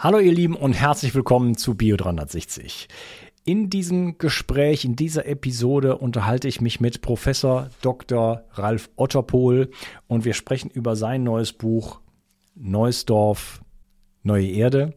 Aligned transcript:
Hallo 0.00 0.20
ihr 0.20 0.30
Lieben 0.30 0.54
und 0.54 0.74
herzlich 0.74 1.12
willkommen 1.16 1.56
zu 1.56 1.74
Bio 1.74 1.96
360. 1.96 2.86
In 3.44 3.68
diesem 3.68 4.16
Gespräch, 4.16 4.84
in 4.84 4.94
dieser 4.94 5.26
Episode 5.26 5.98
unterhalte 5.98 6.46
ich 6.46 6.60
mich 6.60 6.78
mit 6.78 7.00
Professor 7.02 7.68
Dr. 7.82 8.44
Ralf 8.52 8.90
Otterpohl 8.94 9.72
und 10.06 10.24
wir 10.24 10.34
sprechen 10.34 10.70
über 10.70 10.94
sein 10.94 11.24
neues 11.24 11.52
Buch 11.52 12.00
Neues 12.54 13.06
Dorf, 13.06 13.60
Neue 14.22 14.46
Erde. 14.46 14.94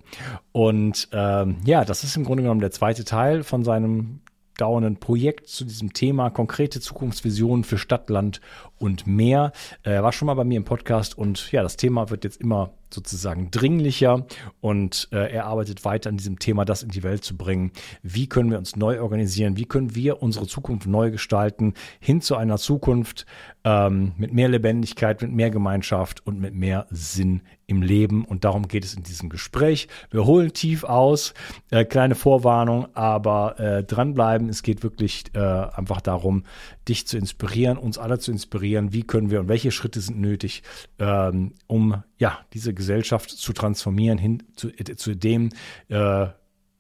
Und 0.52 1.10
ähm, 1.14 1.56
ja, 1.66 1.84
das 1.84 2.04
ist 2.04 2.16
im 2.16 2.24
Grunde 2.24 2.44
genommen 2.44 2.62
der 2.62 2.70
zweite 2.70 3.04
Teil 3.04 3.42
von 3.42 3.64
seinem 3.64 4.22
dauernden 4.58 4.98
Projekt 4.98 5.48
zu 5.48 5.66
diesem 5.66 5.94
Thema 5.94 6.30
konkrete 6.30 6.80
Zukunftsvisionen 6.80 7.64
für 7.64 7.80
Stadt, 7.80 8.12
Land 8.12 8.40
und 8.78 9.08
Meer. 9.08 9.52
Er 9.82 10.04
war 10.04 10.12
schon 10.12 10.28
mal 10.28 10.36
bei 10.36 10.44
mir 10.44 10.58
im 10.58 10.64
Podcast 10.64 11.18
und 11.18 11.52
ja, 11.52 11.64
das 11.64 11.76
Thema 11.76 12.12
wird 12.12 12.24
jetzt 12.24 12.40
immer 12.40 12.74
sozusagen 12.94 13.52
dringlicher 13.52 14.26
und 14.60 15.08
äh, 15.12 15.32
er 15.32 15.46
arbeitet 15.46 15.86
weiter 15.86 16.10
an 16.10 16.18
diesem 16.18 16.40
Thema, 16.40 16.66
das 16.66 16.84
in 16.84 16.90
die 16.90 17.04
Welt 17.04 17.24
zu 17.24 17.38
bringen. 17.38 17.72
Wie 18.04 18.28
können 18.28 18.52
wir 18.52 18.58
uns 18.58 18.76
neu 18.76 19.02
organisieren? 19.02 19.58
Wie 19.58 19.66
können 19.66 19.96
wir 19.96 20.22
unsere 20.22 20.48
Zukunft 20.48 20.88
neu 20.88 21.12
gestalten 21.12 21.74
hin 22.00 22.22
zu 22.22 22.36
einer 22.36 22.58
Zukunft 22.58 23.26
ähm, 23.64 24.14
mit 24.18 24.34
mehr 24.34 24.50
Lebendigkeit, 24.50 25.22
mit 25.22 25.32
mehr 25.32 25.50
Gemeinschaft 25.50 26.26
und 26.26 26.40
mit 26.40 26.54
mehr 26.54 26.88
Sinn 26.90 27.42
im 27.68 27.82
Leben? 27.82 28.26
Und 28.26 28.44
darum 28.44 28.68
geht 28.68 28.86
es 28.86 28.94
in 28.94 29.04
diesem 29.04 29.30
Gespräch. 29.30 29.88
Wir 30.10 30.26
holen 30.26 30.54
tief 30.54 30.84
aus, 30.84 31.34
äh, 31.70 31.86
kleine 31.86 32.16
Vorwarnung, 32.16 32.88
aber 32.96 33.60
äh, 33.60 33.84
dranbleiben. 33.84 34.50
Es 34.50 34.64
geht 34.64 34.84
wirklich 34.84 35.26
äh, 35.34 35.40
einfach 35.40 36.02
darum, 36.02 36.44
dich 36.88 37.08
zu 37.08 37.18
inspirieren, 37.18 37.78
uns 37.78 37.98
alle 37.98 38.20
zu 38.20 38.32
inspirieren. 38.32 38.94
Wie 38.94 39.04
können 39.04 39.30
wir 39.30 39.40
und 39.40 39.48
welche 39.48 39.72
Schritte 39.72 40.02
sind 40.02 40.20
nötig, 40.20 40.64
ähm, 41.00 41.54
um 41.68 42.04
ja 42.18 42.40
diese 42.54 42.74
Gesellschaft 42.74 43.30
zu 43.30 43.54
transformieren 43.54 44.18
hin 44.18 44.44
zu, 44.56 44.70
zu 44.72 45.16
dem, 45.16 45.50
äh, 45.90 46.28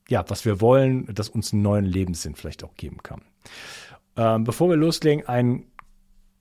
ja, 0.10 0.26
was 0.28 0.46
wir 0.46 0.60
wollen, 0.60 1.08
das 1.14 1.30
uns 1.30 1.54
einen 1.54 1.62
neuen 1.62 1.86
Lebenssinn 1.86 2.36
vielleicht 2.36 2.64
auch 2.64 2.76
geben 2.76 2.98
kann. 3.04 3.22
Ähm, 4.18 4.44
bevor 4.44 4.70
wir 4.70 4.76
loslegen, 4.76 5.28
ein 5.28 5.66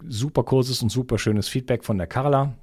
super 0.06 0.42
kurzes 0.42 0.82
und 0.82 0.88
super 0.88 1.18
schönes 1.18 1.48
Feedback 1.48 1.84
von 1.84 1.98
der 1.98 2.06
Carla. 2.06 2.54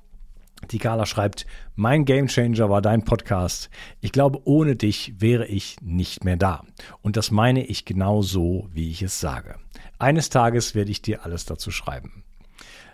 Die 0.71 0.79
Carla 0.79 1.05
schreibt, 1.05 1.45
mein 1.75 2.05
Gamechanger 2.05 2.69
war 2.69 2.81
dein 2.81 3.03
Podcast. 3.03 3.69
Ich 4.01 4.11
glaube, 4.11 4.41
ohne 4.45 4.75
dich 4.75 5.13
wäre 5.19 5.45
ich 5.45 5.77
nicht 5.81 6.23
mehr 6.23 6.37
da. 6.37 6.63
Und 7.01 7.17
das 7.17 7.31
meine 7.31 7.65
ich 7.65 7.85
genau 7.85 8.21
so, 8.21 8.67
wie 8.71 8.91
ich 8.91 9.01
es 9.01 9.19
sage. 9.19 9.55
Eines 9.99 10.29
Tages 10.29 10.75
werde 10.75 10.91
ich 10.91 11.01
dir 11.01 11.23
alles 11.25 11.45
dazu 11.45 11.71
schreiben. 11.71 12.23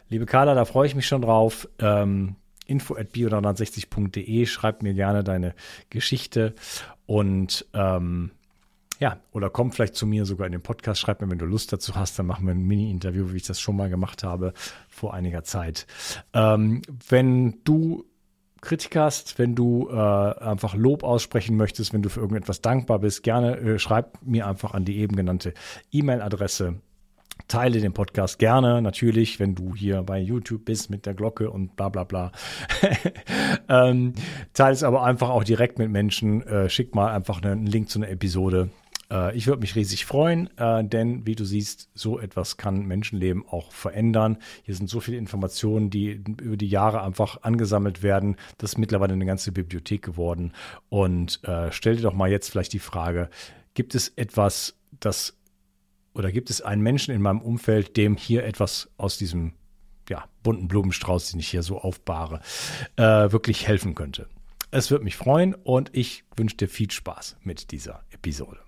Liebe 0.09 0.25
Carla, 0.25 0.53
da 0.53 0.65
freue 0.65 0.87
ich 0.87 0.95
mich 0.95 1.07
schon 1.07 1.21
drauf. 1.21 1.67
Ähm, 1.79 2.35
info 2.67 2.95
at 2.95 3.11
bio360.de. 3.13 4.45
Schreib 4.45 4.83
mir 4.83 4.93
gerne 4.93 5.23
deine 5.23 5.55
Geschichte 5.89 6.53
und 7.05 7.65
ähm, 7.73 8.31
ja, 9.03 9.19
oder 9.33 9.49
komm 9.49 9.73
vielleicht 9.73 9.95
zu 9.95 10.07
mir 10.07 10.23
sogar 10.23 10.45
in 10.45 10.53
den 10.53 10.61
Podcast. 10.61 11.01
Schreib 11.01 11.19
mir, 11.19 11.29
wenn 11.29 11.37
du 11.37 11.43
Lust 11.43 11.73
dazu 11.73 11.95
hast, 11.95 12.17
dann 12.17 12.25
machen 12.25 12.45
wir 12.45 12.53
ein 12.53 12.65
Mini-Interview, 12.65 13.33
wie 13.33 13.35
ich 13.35 13.43
das 13.43 13.59
schon 13.59 13.75
mal 13.75 13.89
gemacht 13.89 14.23
habe 14.23 14.53
vor 14.87 15.13
einiger 15.13 15.43
Zeit. 15.43 15.87
Ähm, 16.31 16.81
wenn 17.09 17.61
du 17.65 18.05
Kritik 18.61 18.95
hast, 18.95 19.39
wenn 19.39 19.55
du 19.55 19.89
äh, 19.89 19.93
einfach 19.93 20.73
Lob 20.73 21.03
aussprechen 21.03 21.57
möchtest, 21.57 21.91
wenn 21.91 22.01
du 22.01 22.07
für 22.07 22.21
irgendetwas 22.21 22.61
dankbar 22.61 22.99
bist, 22.99 23.23
gerne 23.23 23.57
äh, 23.57 23.77
schreib 23.77 24.19
mir 24.23 24.47
einfach 24.47 24.73
an 24.73 24.85
die 24.85 24.99
eben 24.99 25.17
genannte 25.17 25.53
E-Mail-Adresse 25.91 26.75
Teile 27.47 27.81
den 27.81 27.93
Podcast 27.93 28.37
gerne, 28.39 28.81
natürlich, 28.81 29.39
wenn 29.39 29.55
du 29.55 29.75
hier 29.75 30.03
bei 30.03 30.19
YouTube 30.19 30.65
bist 30.65 30.91
mit 30.91 31.07
der 31.07 31.15
Glocke 31.15 31.49
und 31.49 31.75
bla 31.75 31.89
bla 31.89 32.03
bla. 32.03 32.31
ähm, 33.67 34.13
teile 34.53 34.73
es 34.73 34.83
aber 34.83 35.03
einfach 35.03 35.29
auch 35.29 35.43
direkt 35.43 35.79
mit 35.79 35.89
Menschen. 35.89 36.43
Äh, 36.43 36.69
schick 36.69 36.93
mal 36.93 37.11
einfach 37.11 37.41
einen 37.41 37.65
Link 37.65 37.89
zu 37.89 37.99
einer 37.99 38.09
Episode. 38.09 38.69
Äh, 39.13 39.37
ich 39.37 39.47
würde 39.47 39.61
mich 39.61 39.75
riesig 39.75 40.05
freuen, 40.05 40.49
äh, 40.57 40.83
denn 40.83 41.25
wie 41.25 41.35
du 41.35 41.45
siehst, 41.45 41.89
so 41.93 42.19
etwas 42.19 42.57
kann 42.57 42.85
Menschenleben 42.85 43.47
auch 43.47 43.71
verändern. 43.71 44.37
Hier 44.63 44.75
sind 44.75 44.89
so 44.89 44.99
viele 44.99 45.17
Informationen, 45.17 45.89
die 45.89 46.23
über 46.41 46.57
die 46.57 46.67
Jahre 46.67 47.03
einfach 47.03 47.43
angesammelt 47.43 48.01
werden. 48.03 48.35
Das 48.57 48.71
ist 48.71 48.77
mittlerweile 48.77 49.13
eine 49.13 49.25
ganze 49.25 49.51
Bibliothek 49.51 50.01
geworden. 50.01 50.53
Und 50.89 51.43
äh, 51.43 51.71
stell 51.71 51.95
dir 51.95 52.01
doch 52.01 52.13
mal 52.13 52.29
jetzt 52.29 52.49
vielleicht 52.49 52.73
die 52.73 52.79
Frage, 52.79 53.29
gibt 53.75 53.95
es 53.95 54.09
etwas, 54.15 54.75
das 54.99 55.37
oder 56.15 56.31
gibt 56.31 56.49
es 56.49 56.61
einen 56.61 56.83
Menschen 56.83 57.13
in 57.13 57.21
meinem 57.21 57.41
Umfeld, 57.41 57.97
dem 57.97 58.17
hier 58.17 58.43
etwas 58.43 58.89
aus 58.97 59.17
diesem 59.17 59.53
ja, 60.09 60.25
bunten 60.43 60.67
Blumenstrauß, 60.67 61.31
den 61.31 61.39
ich 61.39 61.47
hier 61.47 61.63
so 61.63 61.79
aufbahre, 61.79 62.39
äh, 62.97 63.31
wirklich 63.31 63.67
helfen 63.67 63.95
könnte? 63.95 64.27
Es 64.69 64.91
würde 64.91 65.03
mich 65.03 65.17
freuen 65.17 65.55
und 65.55 65.89
ich 65.93 66.23
wünsche 66.35 66.57
dir 66.57 66.67
viel 66.67 66.89
Spaß 66.89 67.37
mit 67.43 67.71
dieser 67.71 68.03
Episode. 68.11 68.62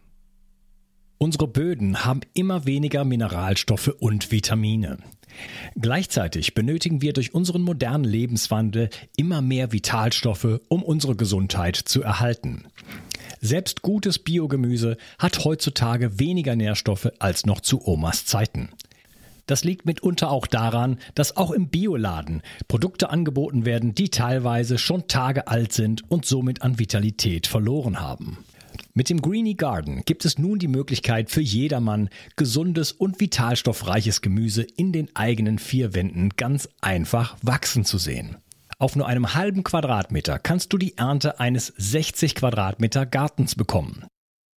Unsere 1.25 1.47
Böden 1.47 2.05
haben 2.05 2.19
immer 2.35 2.67
weniger 2.67 3.03
Mineralstoffe 3.03 3.87
und 3.87 4.31
Vitamine. 4.31 4.99
Gleichzeitig 5.75 6.53
benötigen 6.53 7.01
wir 7.01 7.13
durch 7.13 7.33
unseren 7.33 7.63
modernen 7.63 8.03
Lebenswandel 8.03 8.91
immer 9.17 9.41
mehr 9.41 9.71
Vitalstoffe, 9.71 10.59
um 10.67 10.83
unsere 10.83 11.15
Gesundheit 11.15 11.77
zu 11.77 12.03
erhalten. 12.03 12.67
Selbst 13.41 13.81
gutes 13.81 14.19
Biogemüse 14.19 14.97
hat 15.17 15.43
heutzutage 15.43 16.19
weniger 16.19 16.55
Nährstoffe 16.55 17.09
als 17.17 17.47
noch 17.47 17.61
zu 17.61 17.87
Omas 17.87 18.27
Zeiten. 18.27 18.69
Das 19.47 19.63
liegt 19.63 19.87
mitunter 19.87 20.29
auch 20.29 20.45
daran, 20.45 20.99
dass 21.15 21.37
auch 21.37 21.49
im 21.49 21.69
Bioladen 21.69 22.43
Produkte 22.67 23.09
angeboten 23.09 23.65
werden, 23.65 23.95
die 23.95 24.09
teilweise 24.09 24.77
schon 24.77 25.07
Tage 25.07 25.47
alt 25.47 25.73
sind 25.73 26.03
und 26.07 26.27
somit 26.27 26.61
an 26.61 26.77
Vitalität 26.77 27.47
verloren 27.47 27.99
haben. 27.99 28.44
Mit 28.97 29.09
dem 29.09 29.21
Greeny 29.21 29.55
Garden 29.55 30.03
gibt 30.05 30.23
es 30.23 30.39
nun 30.39 30.57
die 30.57 30.69
Möglichkeit 30.69 31.29
für 31.29 31.41
jedermann, 31.41 32.09
gesundes 32.37 32.93
und 32.93 33.19
vitalstoffreiches 33.19 34.21
Gemüse 34.21 34.61
in 34.61 34.93
den 34.93 35.13
eigenen 35.17 35.59
vier 35.59 35.93
Wänden 35.93 36.29
ganz 36.37 36.69
einfach 36.79 37.35
wachsen 37.41 37.83
zu 37.83 37.97
sehen. 37.97 38.37
Auf 38.79 38.95
nur 38.95 39.05
einem 39.05 39.33
halben 39.33 39.65
Quadratmeter 39.65 40.39
kannst 40.39 40.71
du 40.71 40.77
die 40.77 40.97
Ernte 40.97 41.41
eines 41.41 41.73
60 41.75 42.35
Quadratmeter 42.35 43.05
Gartens 43.05 43.55
bekommen. 43.55 44.05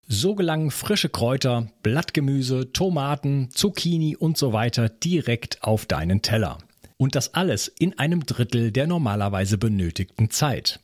So 0.06 0.36
gelangen 0.36 0.70
frische 0.70 1.08
Kräuter, 1.08 1.72
Blattgemüse, 1.82 2.72
Tomaten, 2.72 3.50
Zucchini 3.50 4.14
und 4.14 4.38
so 4.38 4.52
weiter 4.52 4.88
direkt 4.88 5.64
auf 5.64 5.84
deinen 5.84 6.22
Teller. 6.22 6.58
Und 6.96 7.16
das 7.16 7.34
alles 7.34 7.66
in 7.66 7.98
einem 7.98 8.24
Drittel 8.24 8.70
der 8.70 8.86
normalerweise 8.86 9.58
benötigten 9.58 10.30
Zeit. 10.30 10.78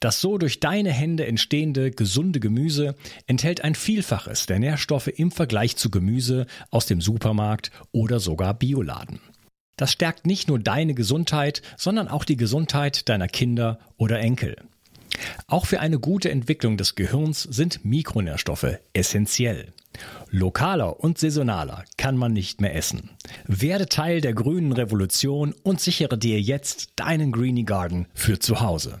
Das 0.00 0.20
so 0.20 0.36
durch 0.38 0.60
deine 0.60 0.92
Hände 0.92 1.26
entstehende 1.26 1.90
gesunde 1.90 2.40
Gemüse 2.40 2.94
enthält 3.26 3.62
ein 3.62 3.74
Vielfaches 3.74 4.46
der 4.46 4.58
Nährstoffe 4.58 5.08
im 5.08 5.30
Vergleich 5.30 5.76
zu 5.76 5.90
Gemüse 5.90 6.46
aus 6.70 6.86
dem 6.86 7.00
Supermarkt 7.00 7.70
oder 7.92 8.20
sogar 8.20 8.54
Bioladen. 8.54 9.20
Das 9.76 9.92
stärkt 9.92 10.26
nicht 10.26 10.48
nur 10.48 10.58
deine 10.58 10.94
Gesundheit, 10.94 11.62
sondern 11.76 12.08
auch 12.08 12.24
die 12.24 12.36
Gesundheit 12.36 13.08
deiner 13.08 13.28
Kinder 13.28 13.78
oder 13.96 14.18
Enkel. 14.20 14.56
Auch 15.46 15.66
für 15.66 15.80
eine 15.80 15.98
gute 15.98 16.30
Entwicklung 16.30 16.76
des 16.76 16.94
Gehirns 16.94 17.42
sind 17.42 17.84
Mikronährstoffe 17.84 18.78
essentiell. 18.92 19.72
Lokaler 20.30 21.00
und 21.00 21.18
saisonaler 21.18 21.84
kann 21.96 22.16
man 22.18 22.32
nicht 22.32 22.60
mehr 22.60 22.74
essen. 22.74 23.10
Werde 23.46 23.88
Teil 23.88 24.20
der 24.20 24.34
grünen 24.34 24.72
Revolution 24.72 25.54
und 25.62 25.80
sichere 25.80 26.18
dir 26.18 26.40
jetzt 26.40 26.92
deinen 26.96 27.32
Greenie 27.32 27.64
Garden 27.64 28.08
für 28.12 28.38
zu 28.38 28.60
Hause. 28.60 29.00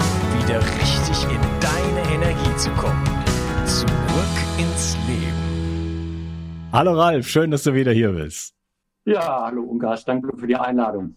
wieder 0.43 0.59
richtig 0.59 1.23
in 1.23 1.41
deine 1.59 2.15
Energie 2.15 2.55
zu 2.57 2.71
kommen. 2.71 3.03
Zurück 3.65 3.87
ins 4.57 4.97
Leben. 5.07 6.69
Hallo 6.71 6.93
Ralf, 6.93 7.27
schön, 7.27 7.51
dass 7.51 7.63
du 7.63 7.73
wieder 7.73 7.91
hier 7.91 8.13
bist. 8.13 8.55
Ja, 9.05 9.43
hallo 9.45 9.63
Ungas, 9.63 10.03
danke 10.03 10.35
für 10.35 10.47
die 10.47 10.55
Einladung. 10.55 11.15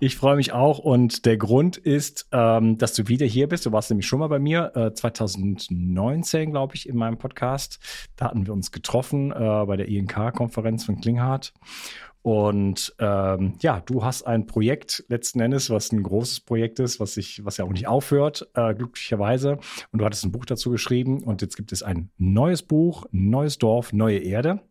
Ich 0.00 0.16
freue 0.16 0.36
mich 0.36 0.52
auch 0.52 0.78
und 0.78 1.26
der 1.26 1.36
Grund 1.36 1.76
ist, 1.76 2.28
ähm, 2.32 2.78
dass 2.78 2.94
du 2.94 3.08
wieder 3.08 3.26
hier 3.26 3.48
bist. 3.48 3.66
Du 3.66 3.72
warst 3.72 3.90
nämlich 3.90 4.06
schon 4.06 4.20
mal 4.20 4.28
bei 4.28 4.38
mir, 4.38 4.72
äh, 4.74 4.92
2019, 4.92 6.50
glaube 6.50 6.74
ich, 6.74 6.88
in 6.88 6.96
meinem 6.96 7.18
Podcast. 7.18 7.78
Da 8.16 8.26
hatten 8.26 8.46
wir 8.46 8.52
uns 8.52 8.72
getroffen 8.72 9.32
äh, 9.32 9.64
bei 9.66 9.76
der 9.76 9.88
INK-Konferenz 9.88 10.84
von 10.84 11.00
Klinghardt. 11.00 11.52
Und 12.24 12.94
ähm, 13.00 13.52
ja, 13.60 13.80
du 13.80 14.02
hast 14.02 14.26
ein 14.26 14.46
Projekt 14.46 15.04
letzten 15.08 15.40
Endes, 15.40 15.68
was 15.68 15.92
ein 15.92 16.02
großes 16.02 16.40
Projekt 16.40 16.80
ist, 16.80 16.98
was 16.98 17.12
sich, 17.12 17.44
was 17.44 17.58
ja 17.58 17.66
auch 17.66 17.72
nicht 17.72 17.86
aufhört, 17.86 18.48
äh, 18.54 18.74
glücklicherweise. 18.74 19.58
Und 19.92 19.98
du 19.98 20.06
hattest 20.06 20.24
ein 20.24 20.32
Buch 20.32 20.46
dazu 20.46 20.70
geschrieben 20.70 21.22
und 21.22 21.42
jetzt 21.42 21.56
gibt 21.56 21.70
es 21.70 21.82
ein 21.82 22.10
neues 22.16 22.62
Buch, 22.62 23.04
neues 23.10 23.58
Dorf, 23.58 23.92
neue 23.92 24.18
Erde 24.20 24.62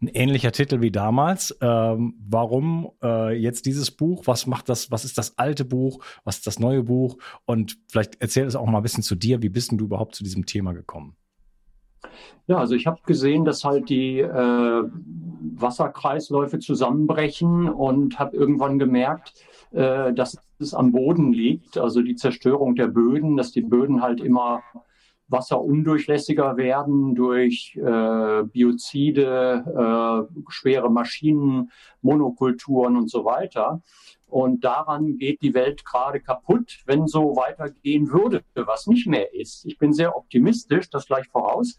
ein 0.00 0.08
ähnlicher 0.08 0.52
Titel 0.52 0.80
wie 0.80 0.90
damals. 0.90 1.56
Ähm, 1.60 2.14
warum 2.18 2.90
äh, 3.02 3.36
jetzt 3.36 3.66
dieses 3.66 3.90
Buch? 3.90 4.22
Was 4.26 4.46
macht 4.46 4.68
das? 4.68 4.90
Was 4.90 5.04
ist 5.04 5.16
das 5.18 5.38
alte 5.38 5.64
Buch? 5.64 6.04
Was 6.24 6.38
ist 6.38 6.46
das 6.46 6.58
neue 6.58 6.82
Buch? 6.82 7.18
Und 7.44 7.78
vielleicht 7.88 8.20
erzähl 8.20 8.46
es 8.46 8.56
auch 8.56 8.66
mal 8.66 8.78
ein 8.78 8.82
bisschen 8.82 9.04
zu 9.04 9.14
dir. 9.14 9.42
Wie 9.42 9.48
bist 9.48 9.70
denn 9.70 9.78
du 9.78 9.84
überhaupt 9.84 10.14
zu 10.14 10.24
diesem 10.24 10.46
Thema 10.46 10.72
gekommen? 10.72 11.16
Ja, 12.46 12.58
also 12.58 12.74
ich 12.74 12.86
habe 12.86 13.00
gesehen, 13.06 13.44
dass 13.44 13.64
halt 13.64 13.88
die 13.88 14.18
äh, 14.20 14.82
Wasserkreisläufe 15.54 16.58
zusammenbrechen 16.58 17.68
und 17.68 18.18
habe 18.18 18.36
irgendwann 18.36 18.78
gemerkt, 18.78 19.34
äh, 19.70 20.12
dass 20.12 20.38
es 20.58 20.74
am 20.74 20.92
Boden 20.92 21.32
liegt, 21.32 21.78
also 21.78 22.02
die 22.02 22.16
Zerstörung 22.16 22.74
der 22.74 22.88
Böden, 22.88 23.36
dass 23.36 23.52
die 23.52 23.62
Böden 23.62 24.02
halt 24.02 24.20
immer 24.20 24.62
wasserundurchlässiger 25.28 26.56
werden 26.56 27.14
durch 27.14 27.76
äh, 27.76 28.42
Biozide, 28.44 29.64
äh, 30.28 30.42
schwere 30.50 30.90
Maschinen, 30.90 31.70
Monokulturen 32.02 32.96
und 32.96 33.10
so 33.10 33.24
weiter. 33.24 33.82
Und 34.32 34.64
daran 34.64 35.18
geht 35.18 35.42
die 35.42 35.52
Welt 35.52 35.84
gerade 35.84 36.18
kaputt, 36.18 36.78
wenn 36.86 37.06
so 37.06 37.36
weitergehen 37.36 38.10
würde, 38.10 38.42
was 38.54 38.86
nicht 38.86 39.06
mehr 39.06 39.34
ist. 39.34 39.66
Ich 39.66 39.76
bin 39.76 39.92
sehr 39.92 40.16
optimistisch, 40.16 40.88
das 40.88 41.06
gleich 41.06 41.28
voraus. 41.28 41.76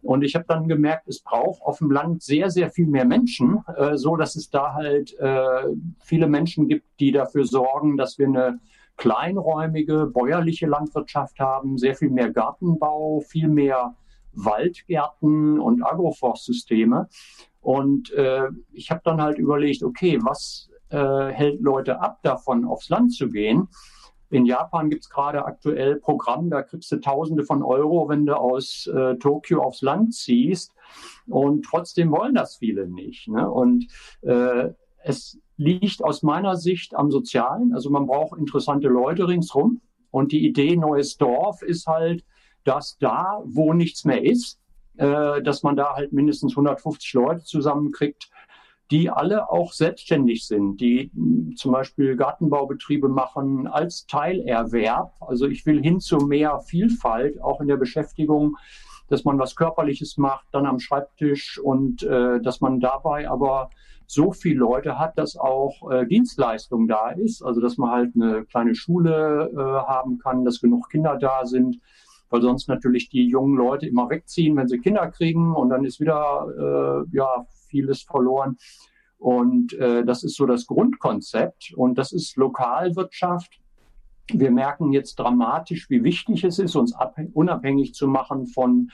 Und 0.00 0.22
ich 0.22 0.36
habe 0.36 0.44
dann 0.46 0.68
gemerkt, 0.68 1.08
es 1.08 1.20
braucht 1.20 1.60
auf 1.60 1.78
dem 1.78 1.90
Land 1.90 2.22
sehr, 2.22 2.50
sehr 2.50 2.70
viel 2.70 2.86
mehr 2.86 3.04
Menschen, 3.04 3.64
äh, 3.76 3.96
so 3.96 4.14
dass 4.14 4.36
es 4.36 4.48
da 4.48 4.74
halt 4.74 5.18
äh, 5.18 5.64
viele 5.98 6.28
Menschen 6.28 6.68
gibt, 6.68 6.86
die 7.00 7.10
dafür 7.10 7.44
sorgen, 7.44 7.96
dass 7.96 8.16
wir 8.16 8.28
eine 8.28 8.60
kleinräumige 8.96 10.06
bäuerliche 10.06 10.68
Landwirtschaft 10.68 11.40
haben, 11.40 11.78
sehr 11.78 11.96
viel 11.96 12.10
mehr 12.10 12.30
Gartenbau, 12.30 13.18
viel 13.26 13.48
mehr 13.48 13.96
Waldgärten 14.34 15.58
und 15.58 15.82
Agroforstsysteme. 15.84 17.08
Und 17.60 18.12
äh, 18.12 18.50
ich 18.72 18.92
habe 18.92 19.00
dann 19.02 19.20
halt 19.20 19.38
überlegt, 19.38 19.82
okay, 19.82 20.20
was 20.22 20.70
äh, 20.90 21.28
hält 21.28 21.60
Leute 21.60 22.00
ab 22.00 22.20
davon, 22.22 22.64
aufs 22.64 22.88
Land 22.88 23.14
zu 23.14 23.28
gehen? 23.28 23.68
In 24.30 24.44
Japan 24.44 24.90
gibt 24.90 25.04
es 25.04 25.10
gerade 25.10 25.44
aktuell 25.44 25.96
Programm, 25.96 26.50
da 26.50 26.62
kriegst 26.62 26.92
du 26.92 27.00
Tausende 27.00 27.44
von 27.44 27.62
Euro, 27.62 28.08
wenn 28.08 28.26
du 28.26 28.36
aus 28.36 28.86
äh, 28.86 29.16
Tokio 29.16 29.62
aufs 29.62 29.80
Land 29.80 30.14
ziehst. 30.14 30.74
Und 31.26 31.64
trotzdem 31.64 32.10
wollen 32.10 32.34
das 32.34 32.56
viele 32.56 32.86
nicht. 32.88 33.28
Ne? 33.28 33.50
Und 33.50 33.86
äh, 34.22 34.70
es 35.02 35.38
liegt 35.56 36.04
aus 36.04 36.22
meiner 36.22 36.56
Sicht 36.56 36.94
am 36.94 37.10
Sozialen. 37.10 37.72
Also 37.72 37.90
man 37.90 38.06
braucht 38.06 38.38
interessante 38.38 38.88
Leute 38.88 39.28
ringsrum. 39.28 39.80
Und 40.10 40.32
die 40.32 40.46
Idee 40.46 40.76
neues 40.76 41.16
Dorf 41.16 41.62
ist 41.62 41.86
halt, 41.86 42.24
dass 42.64 42.98
da, 42.98 43.42
wo 43.44 43.72
nichts 43.72 44.04
mehr 44.04 44.22
ist, 44.22 44.60
äh, 44.96 45.42
dass 45.42 45.62
man 45.62 45.76
da 45.76 45.94
halt 45.94 46.12
mindestens 46.12 46.52
150 46.52 47.14
Leute 47.14 47.44
zusammenkriegt, 47.44 48.30
die 48.90 49.10
alle 49.10 49.50
auch 49.50 49.72
selbstständig 49.72 50.46
sind, 50.46 50.80
die 50.80 51.10
zum 51.56 51.72
Beispiel 51.72 52.16
Gartenbaubetriebe 52.16 53.08
machen 53.08 53.66
als 53.66 54.06
Teilerwerb. 54.06 55.12
Also 55.20 55.46
ich 55.46 55.66
will 55.66 55.82
hin 55.82 56.00
zu 56.00 56.18
mehr 56.18 56.60
Vielfalt, 56.60 57.40
auch 57.42 57.60
in 57.60 57.68
der 57.68 57.76
Beschäftigung, 57.76 58.56
dass 59.08 59.24
man 59.24 59.38
was 59.38 59.56
Körperliches 59.56 60.16
macht, 60.16 60.46
dann 60.52 60.66
am 60.66 60.78
Schreibtisch 60.78 61.58
und 61.58 62.02
äh, 62.02 62.40
dass 62.40 62.60
man 62.60 62.80
dabei 62.80 63.28
aber 63.28 63.70
so 64.06 64.32
viele 64.32 64.60
Leute 64.60 64.98
hat, 64.98 65.18
dass 65.18 65.36
auch 65.36 65.90
äh, 65.90 66.06
Dienstleistung 66.06 66.88
da 66.88 67.10
ist, 67.10 67.42
also 67.42 67.60
dass 67.60 67.76
man 67.76 67.90
halt 67.90 68.12
eine 68.14 68.44
kleine 68.46 68.74
Schule 68.74 69.50
äh, 69.52 69.56
haben 69.58 70.18
kann, 70.18 70.46
dass 70.46 70.60
genug 70.60 70.88
Kinder 70.88 71.16
da 71.16 71.44
sind, 71.44 71.78
weil 72.30 72.40
sonst 72.40 72.68
natürlich 72.68 73.10
die 73.10 73.26
jungen 73.26 73.56
Leute 73.56 73.86
immer 73.86 74.08
wegziehen, 74.08 74.56
wenn 74.56 74.68
sie 74.68 74.78
Kinder 74.78 75.10
kriegen 75.10 75.54
und 75.54 75.68
dann 75.68 75.84
ist 75.84 76.00
wieder 76.00 77.04
äh, 77.10 77.16
ja 77.16 77.46
vieles 77.68 78.02
verloren. 78.02 78.56
Und 79.18 79.72
äh, 79.74 80.04
das 80.04 80.22
ist 80.22 80.36
so 80.36 80.46
das 80.46 80.66
Grundkonzept 80.66 81.72
und 81.76 81.98
das 81.98 82.12
ist 82.12 82.36
Lokalwirtschaft. 82.36 83.60
Wir 84.32 84.50
merken 84.50 84.92
jetzt 84.92 85.18
dramatisch, 85.18 85.88
wie 85.90 86.04
wichtig 86.04 86.44
es 86.44 86.58
ist, 86.58 86.76
uns 86.76 86.94
unabhängig 87.32 87.94
zu 87.94 88.06
machen 88.06 88.46
von 88.46 88.90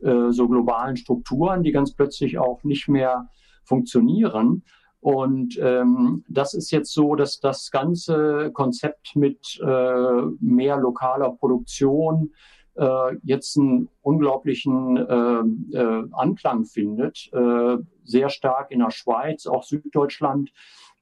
äh, 0.00 0.30
so 0.30 0.48
globalen 0.48 0.96
Strukturen, 0.96 1.62
die 1.62 1.72
ganz 1.72 1.94
plötzlich 1.94 2.38
auch 2.38 2.64
nicht 2.64 2.88
mehr 2.88 3.28
funktionieren. 3.64 4.64
Und 5.00 5.58
ähm, 5.62 6.24
das 6.28 6.54
ist 6.54 6.72
jetzt 6.72 6.92
so, 6.92 7.14
dass 7.14 7.38
das 7.38 7.70
ganze 7.70 8.50
Konzept 8.52 9.14
mit 9.14 9.60
äh, 9.62 10.22
mehr 10.40 10.76
lokaler 10.76 11.30
Produktion 11.30 12.32
äh, 12.78 13.16
jetzt 13.24 13.58
einen 13.58 13.88
unglaublichen 14.02 14.96
äh, 14.96 15.76
äh, 15.76 16.04
Anklang 16.12 16.64
findet. 16.64 17.28
Äh, 17.32 17.78
sehr 18.04 18.28
stark 18.30 18.70
in 18.70 18.80
der 18.80 18.90
Schweiz, 18.90 19.46
auch 19.46 19.64
Süddeutschland. 19.64 20.52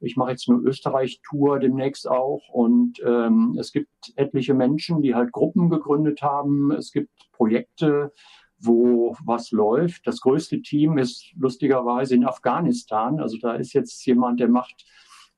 Ich 0.01 0.17
mache 0.17 0.33
jetzt 0.33 0.49
eine 0.49 0.59
Österreich-Tour 0.59 1.59
demnächst 1.59 2.09
auch. 2.09 2.49
Und 2.49 3.01
ähm, 3.05 3.57
es 3.59 3.73
gibt 3.73 4.13
etliche 4.17 4.55
Menschen, 4.55 5.03
die 5.03 5.15
halt 5.15 5.33
Gruppen 5.33 5.71
gegründet 5.71 6.23
haben. 6.23 6.71
Es 6.73 6.93
gibt 6.93 7.11
Projekte, 7.33 8.13
wo 8.59 9.17
was 9.25 9.51
läuft. 9.51 10.07
Das 10.07 10.21
größte 10.21 10.63
Team 10.63 10.99
ist 10.99 11.33
lustigerweise 11.37 12.15
in 12.15 12.25
Afghanistan. 12.25 13.21
Also 13.21 13.37
da 13.39 13.55
ist 13.55 13.73
jetzt 13.75 14.05
jemand, 14.07 14.41
der 14.41 14.49
macht 14.49 14.85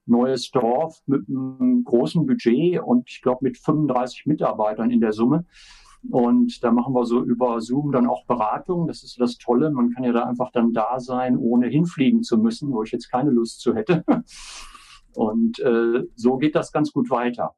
neues 0.07 0.51
Dorf 0.51 1.01
mit 1.07 1.29
einem 1.29 1.85
großen 1.85 2.27
Budget 2.27 2.81
und 2.81 3.09
ich 3.11 3.21
glaube 3.21 3.41
mit 3.43 3.59
35 3.59 4.27
Mitarbeitern 4.27 4.91
in 4.91 5.01
der 5.01 5.13
Summe. 5.13 5.45
Und 6.11 6.63
da 6.63 6.71
machen 6.71 6.95
wir 6.95 7.05
so 7.05 7.23
über 7.23 7.61
Zoom 7.61 7.93
dann 7.93 8.07
auch 8.07 8.25
Beratungen. 8.27 8.87
Das 8.87 9.03
ist 9.03 9.21
das 9.21 9.37
Tolle. 9.37 9.71
Man 9.71 9.91
kann 9.91 10.05
ja 10.05 10.13
da 10.13 10.25
einfach 10.25 10.51
dann 10.53 10.73
da 10.73 11.01
sein, 11.01 11.37
ohne 11.37 11.69
hinfliegen 11.69 12.23
zu 12.23 12.39
müssen, 12.39 12.73
wo 12.73 12.83
ich 12.83 12.93
jetzt 12.93 13.11
keine 13.11 13.31
Lust 13.31 13.61
zu 13.61 13.75
hätte. 13.75 14.05
Und 15.15 15.59
äh, 15.61 16.05
so 16.15 16.37
geht 16.37 16.55
das 16.55 16.71
ganz 16.73 16.93
gut 16.93 17.11
weiter. 17.11 17.55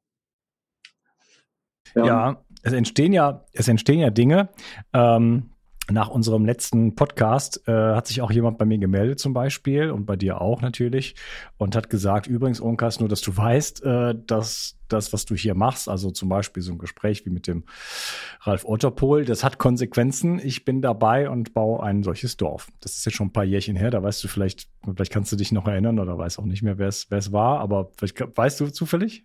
Ja. 1.94 2.06
ja, 2.06 2.44
es 2.62 2.72
entstehen 2.72 3.12
ja, 3.12 3.44
es 3.52 3.68
entstehen 3.68 3.98
ja 3.98 4.10
Dinge. 4.10 4.48
Ähm, 4.92 5.50
nach 5.90 6.08
unserem 6.08 6.44
letzten 6.44 6.94
Podcast 6.94 7.66
äh, 7.66 7.72
hat 7.72 8.06
sich 8.06 8.22
auch 8.22 8.30
jemand 8.30 8.58
bei 8.58 8.64
mir 8.64 8.78
gemeldet 8.78 9.18
zum 9.18 9.32
Beispiel 9.32 9.90
und 9.90 10.06
bei 10.06 10.16
dir 10.16 10.40
auch 10.40 10.62
natürlich 10.62 11.14
und 11.58 11.76
hat 11.76 11.90
gesagt, 11.90 12.26
übrigens, 12.26 12.60
Onkas, 12.60 13.00
nur 13.00 13.08
dass 13.08 13.20
du 13.20 13.36
weißt, 13.36 13.84
äh, 13.84 14.14
dass 14.26 14.76
das, 14.88 15.12
was 15.12 15.24
du 15.24 15.34
hier 15.34 15.54
machst, 15.54 15.88
also 15.88 16.10
zum 16.10 16.28
Beispiel 16.28 16.62
so 16.62 16.72
ein 16.72 16.78
Gespräch 16.78 17.24
wie 17.24 17.30
mit 17.30 17.46
dem 17.46 17.64
Ralf 18.40 18.64
Otterpohl, 18.64 19.24
das 19.24 19.44
hat 19.44 19.58
Konsequenzen. 19.58 20.40
Ich 20.42 20.64
bin 20.64 20.82
dabei 20.82 21.30
und 21.30 21.54
baue 21.54 21.82
ein 21.82 22.02
solches 22.02 22.36
Dorf. 22.36 22.68
Das 22.80 22.96
ist 22.96 23.04
jetzt 23.04 23.14
schon 23.14 23.28
ein 23.28 23.32
paar 23.32 23.44
Jährchen 23.44 23.76
her, 23.76 23.90
da 23.90 24.02
weißt 24.02 24.22
du 24.24 24.28
vielleicht, 24.28 24.68
vielleicht 24.84 25.12
kannst 25.12 25.32
du 25.32 25.36
dich 25.36 25.52
noch 25.52 25.66
erinnern 25.66 25.98
oder 25.98 26.18
weißt 26.18 26.38
auch 26.38 26.44
nicht 26.44 26.62
mehr, 26.62 26.78
wer 26.78 26.88
es 26.88 27.32
war, 27.32 27.60
aber 27.60 27.90
vielleicht 27.96 28.36
weißt 28.36 28.60
du 28.60 28.70
zufällig? 28.70 29.24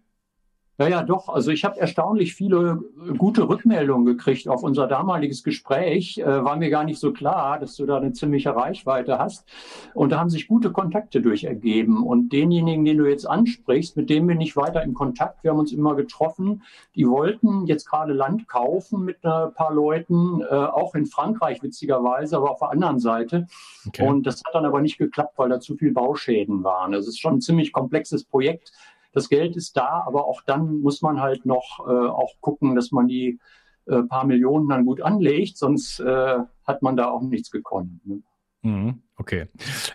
Ja, 0.78 0.90
ja, 0.90 1.04
doch. 1.04 1.30
Also 1.30 1.52
ich 1.52 1.64
habe 1.64 1.80
erstaunlich 1.80 2.36
viele 2.36 2.84
äh, 3.10 3.14
gute 3.14 3.48
Rückmeldungen 3.48 4.06
gekriegt 4.06 4.50
auf 4.50 4.62
unser 4.62 4.88
damaliges 4.88 5.42
Gespräch. 5.42 6.18
Äh, 6.18 6.44
war 6.44 6.58
mir 6.58 6.70
gar 6.70 6.84
nicht 6.84 7.00
so 7.00 7.14
klar, 7.14 7.60
dass 7.60 7.78
du 7.78 7.86
da 7.86 7.96
eine 7.98 8.12
ziemliche 8.12 8.54
Reichweite 8.54 9.18
hast. 9.18 9.46
Und 9.94 10.12
da 10.12 10.20
haben 10.20 10.30
sich 10.30 10.50
gute 10.50 10.74
Kontakte 10.74 11.22
durch 11.22 11.46
ergeben. 11.46 12.04
Und 12.04 12.34
denjenigen, 12.34 12.84
den 12.84 12.98
du 12.98 13.06
jetzt 13.10 13.26
ansprichst, 13.26 13.96
mit 13.96 14.10
dem 14.10 14.28
bin 14.28 14.42
ich 14.42 14.58
weiter 14.58 14.84
in 14.84 14.94
Kontakt. 14.94 15.44
Wir 15.44 15.52
haben 15.52 15.60
uns 15.60 15.72
immer 15.72 15.96
getroffen. 15.96 16.64
Die 16.96 17.08
wollten 17.08 17.66
jetzt 17.68 17.90
gerade 17.90 18.12
Land 18.12 18.50
kaufen 18.50 19.06
mit 19.06 19.24
ein 19.24 19.54
paar 19.54 19.74
Leuten, 19.74 20.42
äh, 20.42 20.54
auch 20.54 20.94
in 20.94 21.06
Frankreich 21.06 21.64
witzigerweise, 21.64 22.36
aber 22.36 22.52
auf 22.52 22.60
der 22.60 22.72
anderen 22.72 23.00
Seite. 23.00 23.48
Okay. 23.88 24.06
Und 24.06 24.28
das 24.28 24.44
hat 24.46 24.54
dann 24.54 24.66
aber 24.66 24.82
nicht 24.82 24.98
geklappt, 24.98 25.38
weil 25.38 25.48
da 25.48 25.62
zu 25.62 25.78
viel 25.78 25.94
Bauschäden 25.94 26.66
waren. 26.66 26.92
Das 26.92 27.08
ist 27.08 27.20
schon 27.20 27.36
ein 27.36 27.42
ziemlich 27.42 27.72
komplexes 27.72 28.26
Projekt 28.26 28.74
das 29.16 29.30
Geld 29.30 29.56
ist 29.56 29.78
da, 29.78 30.04
aber 30.06 30.26
auch 30.26 30.42
dann 30.46 30.82
muss 30.82 31.02
man 31.02 31.22
halt 31.22 31.46
noch 31.46 31.80
äh, 31.88 31.92
auch 31.92 32.34
gucken, 32.42 32.76
dass 32.76 32.92
man 32.92 33.08
die 33.08 33.40
äh, 33.86 34.04
paar 34.04 34.26
Millionen 34.26 34.68
dann 34.68 34.86
gut 34.86 35.02
anlegt, 35.02 35.58
sonst 35.58 36.00
äh, 36.02 36.38
hat 36.66 36.82
man 36.82 36.98
da 36.98 37.10
auch 37.10 37.22
nichts 37.22 37.50
gekonnt. 37.50 38.06
Ne? 38.06 38.22
Mhm, 38.62 39.04
okay. 39.16 39.48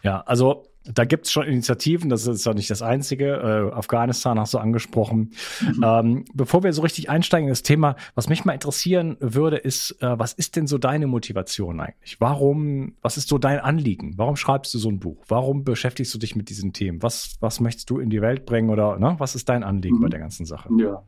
Ja, 0.03 0.23
also 0.23 0.65
da 0.85 1.05
gibt 1.05 1.27
es 1.27 1.33
schon 1.33 1.45
Initiativen, 1.45 2.09
das 2.09 2.27
ist 2.27 2.47
ja 2.47 2.55
nicht 2.55 2.71
das 2.71 2.81
Einzige. 2.81 3.71
Äh, 3.73 3.75
Afghanistan 3.75 4.39
hast 4.39 4.55
du 4.55 4.59
angesprochen. 4.59 5.33
Mhm. 5.61 5.85
Ähm, 5.85 6.25
bevor 6.33 6.63
wir 6.63 6.73
so 6.73 6.83
richtig 6.83 7.11
einsteigen 7.11 7.49
in 7.49 7.53
das 7.53 7.63
Thema, 7.63 7.97
was 8.15 8.29
mich 8.29 8.45
mal 8.45 8.55
interessieren 8.55 9.17
würde, 9.21 9.57
ist, 9.57 10.03
äh, 10.03 10.19
was 10.19 10.33
ist 10.33 10.57
denn 10.57 10.67
so 10.67 10.79
deine 10.79 11.07
Motivation 11.07 11.81
eigentlich? 11.81 12.21
Warum, 12.21 12.95
was 13.03 13.19
ist 13.19 13.29
so 13.29 13.37
dein 13.37 13.59
Anliegen? 13.59 14.15
Warum 14.17 14.37
schreibst 14.37 14.73
du 14.73 14.79
so 14.79 14.89
ein 14.89 15.01
Buch? 15.01 15.23
Warum 15.29 15.65
beschäftigst 15.65 16.15
du 16.15 16.19
dich 16.19 16.35
mit 16.35 16.49
diesen 16.49 16.73
Themen? 16.73 17.03
Was, 17.03 17.37
was 17.41 17.61
möchtest 17.61 17.91
du 17.91 17.99
in 17.99 18.09
die 18.09 18.23
Welt 18.23 18.47
bringen 18.47 18.71
oder 18.71 18.99
ne? 18.99 19.17
was 19.19 19.35
ist 19.35 19.49
dein 19.51 19.63
Anliegen 19.65 19.99
mhm. 19.99 20.03
bei 20.03 20.09
der 20.09 20.21
ganzen 20.21 20.47
Sache? 20.47 20.71
Ja, 20.79 21.03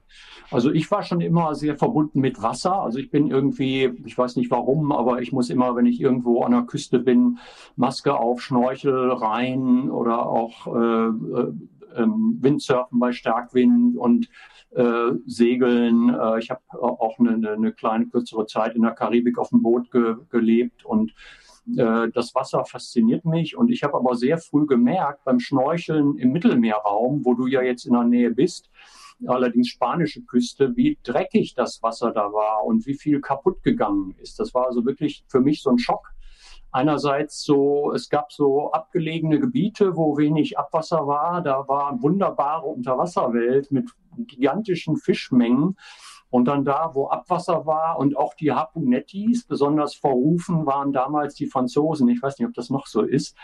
also 0.50 0.70
ich 0.70 0.90
war 0.90 1.02
schon 1.02 1.22
immer 1.22 1.54
sehr 1.54 1.76
verbunden 1.76 2.20
mit 2.20 2.42
Wasser. 2.42 2.82
Also 2.82 2.98
ich 2.98 3.10
bin 3.10 3.28
irgendwie, 3.28 3.90
ich 4.04 4.18
weiß 4.18 4.36
nicht 4.36 4.50
warum, 4.50 4.92
aber 4.92 5.22
ich 5.22 5.32
muss 5.32 5.48
immer, 5.48 5.74
wenn 5.76 5.86
ich 5.86 5.98
irgendwo 5.98 6.42
an 6.42 6.52
der 6.52 6.62
Küste 6.62 6.98
bin, 6.98 7.38
Maske 7.76 8.14
auf, 8.14 8.42
Schnorchel 8.42 9.12
rein 9.12 9.61
Tauchen 9.62 9.90
oder 9.90 10.26
auch 10.26 10.66
äh, 10.66 11.06
äh, 11.08 11.52
ähm, 11.96 12.38
Windsurfen 12.40 12.98
bei 12.98 13.12
Starkwind 13.12 13.96
und 13.96 14.28
äh, 14.70 15.12
Segeln. 15.26 16.08
Äh, 16.14 16.38
ich 16.38 16.50
habe 16.50 16.60
auch 16.80 17.18
eine, 17.18 17.50
eine, 17.50 17.72
kleine 17.72 18.06
kürzere 18.06 18.46
Zeit 18.46 18.74
in 18.74 18.82
der 18.82 18.92
Karibik 18.92 19.38
auf 19.38 19.50
dem 19.50 19.62
Boot 19.62 19.90
ge 19.90 20.16
gelebt 20.30 20.84
und 20.84 21.12
äh, 21.76 22.08
das 22.12 22.34
Wasser 22.34 22.64
fasziniert 22.64 23.24
mich 23.24 23.56
und 23.56 23.70
ich 23.70 23.82
habe 23.82 23.94
aber 23.94 24.16
sehr 24.16 24.38
früh 24.38 24.66
gemerkt 24.66 25.24
beim 25.24 25.38
Schnorcheln 25.38 26.16
im 26.18 26.32
Mittelmeerraum, 26.32 27.24
wo 27.24 27.34
du 27.34 27.46
ja 27.46 27.62
jetzt 27.62 27.84
in 27.84 27.92
der 27.92 28.04
Nähe 28.04 28.30
bist, 28.30 28.70
allerdings 29.26 29.68
spanische 29.68 30.22
Küste, 30.22 30.74
wie 30.76 30.98
dreckig 31.02 31.54
das 31.54 31.82
Wasser 31.82 32.10
da 32.10 32.32
war 32.32 32.64
und 32.64 32.86
wie 32.86 32.94
viel 32.94 33.20
kaputt 33.20 33.62
gegangen 33.62 34.14
ist. 34.20 34.40
Das 34.40 34.54
war 34.54 34.66
also 34.66 34.84
wirklich 34.84 35.24
für 35.28 35.40
mich 35.40 35.62
so 35.62 35.70
ein 35.70 35.78
Schock. 35.78 36.12
Einerseits 36.72 37.42
so, 37.42 37.92
es 37.92 38.08
gab 38.08 38.32
so 38.32 38.72
abgelegene 38.72 39.38
Gebiete, 39.38 39.94
wo 39.94 40.16
wenig 40.16 40.58
Abwasser 40.58 41.06
war. 41.06 41.42
Da 41.42 41.68
war 41.68 42.02
wunderbare 42.02 42.66
Unterwasserwelt 42.66 43.70
mit 43.70 43.90
gigantischen 44.16 44.96
Fischmengen. 44.96 45.76
Und 46.30 46.46
dann 46.46 46.64
da, 46.64 46.94
wo 46.94 47.08
Abwasser 47.08 47.66
war 47.66 47.98
und 47.98 48.16
auch 48.16 48.32
die 48.32 48.52
Harpunettis, 48.52 49.44
besonders 49.44 49.94
verrufen 49.94 50.64
waren 50.64 50.94
damals 50.94 51.34
die 51.34 51.46
Franzosen. 51.46 52.08
Ich 52.08 52.22
weiß 52.22 52.38
nicht, 52.38 52.48
ob 52.48 52.54
das 52.54 52.70
noch 52.70 52.86
so 52.86 53.02
ist. 53.02 53.36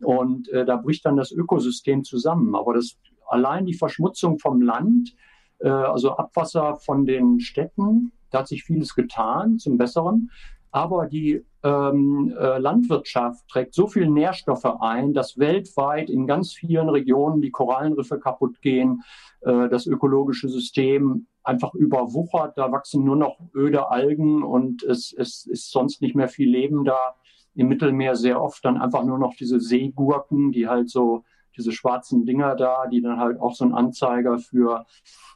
Und 0.00 0.48
äh, 0.48 0.64
da 0.64 0.76
bricht 0.76 1.04
dann 1.04 1.18
das 1.18 1.30
Ökosystem 1.30 2.04
zusammen. 2.04 2.54
Aber 2.56 2.72
das 2.72 2.96
allein 3.26 3.66
die 3.66 3.74
Verschmutzung 3.74 4.38
vom 4.38 4.62
Land, 4.62 5.14
äh, 5.58 5.68
also 5.68 6.16
Abwasser 6.16 6.76
von 6.76 7.04
den 7.04 7.38
Städten, 7.38 8.12
da 8.30 8.38
hat 8.38 8.48
sich 8.48 8.64
vieles 8.64 8.94
getan 8.94 9.58
zum 9.58 9.76
Besseren. 9.76 10.30
Aber 10.70 11.06
die 11.06 11.44
ähm, 11.62 12.34
äh, 12.38 12.58
Landwirtschaft 12.58 13.46
trägt 13.48 13.74
so 13.74 13.86
viel 13.86 14.08
Nährstoffe 14.08 14.80
ein, 14.80 15.14
dass 15.14 15.38
weltweit 15.38 16.10
in 16.10 16.26
ganz 16.26 16.52
vielen 16.52 16.88
Regionen 16.88 17.40
die 17.40 17.50
Korallenriffe 17.50 18.18
kaputt 18.18 18.60
gehen, 18.60 19.02
äh, 19.42 19.68
das 19.68 19.86
ökologische 19.86 20.48
System 20.48 21.26
einfach 21.44 21.74
überwuchert. 21.74 22.58
Da 22.58 22.72
wachsen 22.72 23.04
nur 23.04 23.16
noch 23.16 23.38
öde 23.54 23.90
Algen 23.90 24.42
und 24.42 24.82
es, 24.82 25.14
es 25.16 25.46
ist 25.46 25.70
sonst 25.70 26.02
nicht 26.02 26.14
mehr 26.14 26.28
viel 26.28 26.50
Leben 26.50 26.84
da. 26.84 27.14
Im 27.54 27.68
Mittelmeer 27.68 28.16
sehr 28.16 28.42
oft 28.42 28.64
dann 28.64 28.78
einfach 28.80 29.04
nur 29.04 29.18
noch 29.18 29.34
diese 29.34 29.60
Seegurken, 29.60 30.52
die 30.52 30.68
halt 30.68 30.88
so 30.88 31.24
diese 31.56 31.72
schwarzen 31.72 32.24
Dinger 32.24 32.56
da, 32.56 32.86
die 32.86 33.00
dann 33.00 33.18
halt 33.18 33.40
auch 33.40 33.54
so 33.54 33.64
ein 33.64 33.74
Anzeiger 33.74 34.38
für 34.38 34.86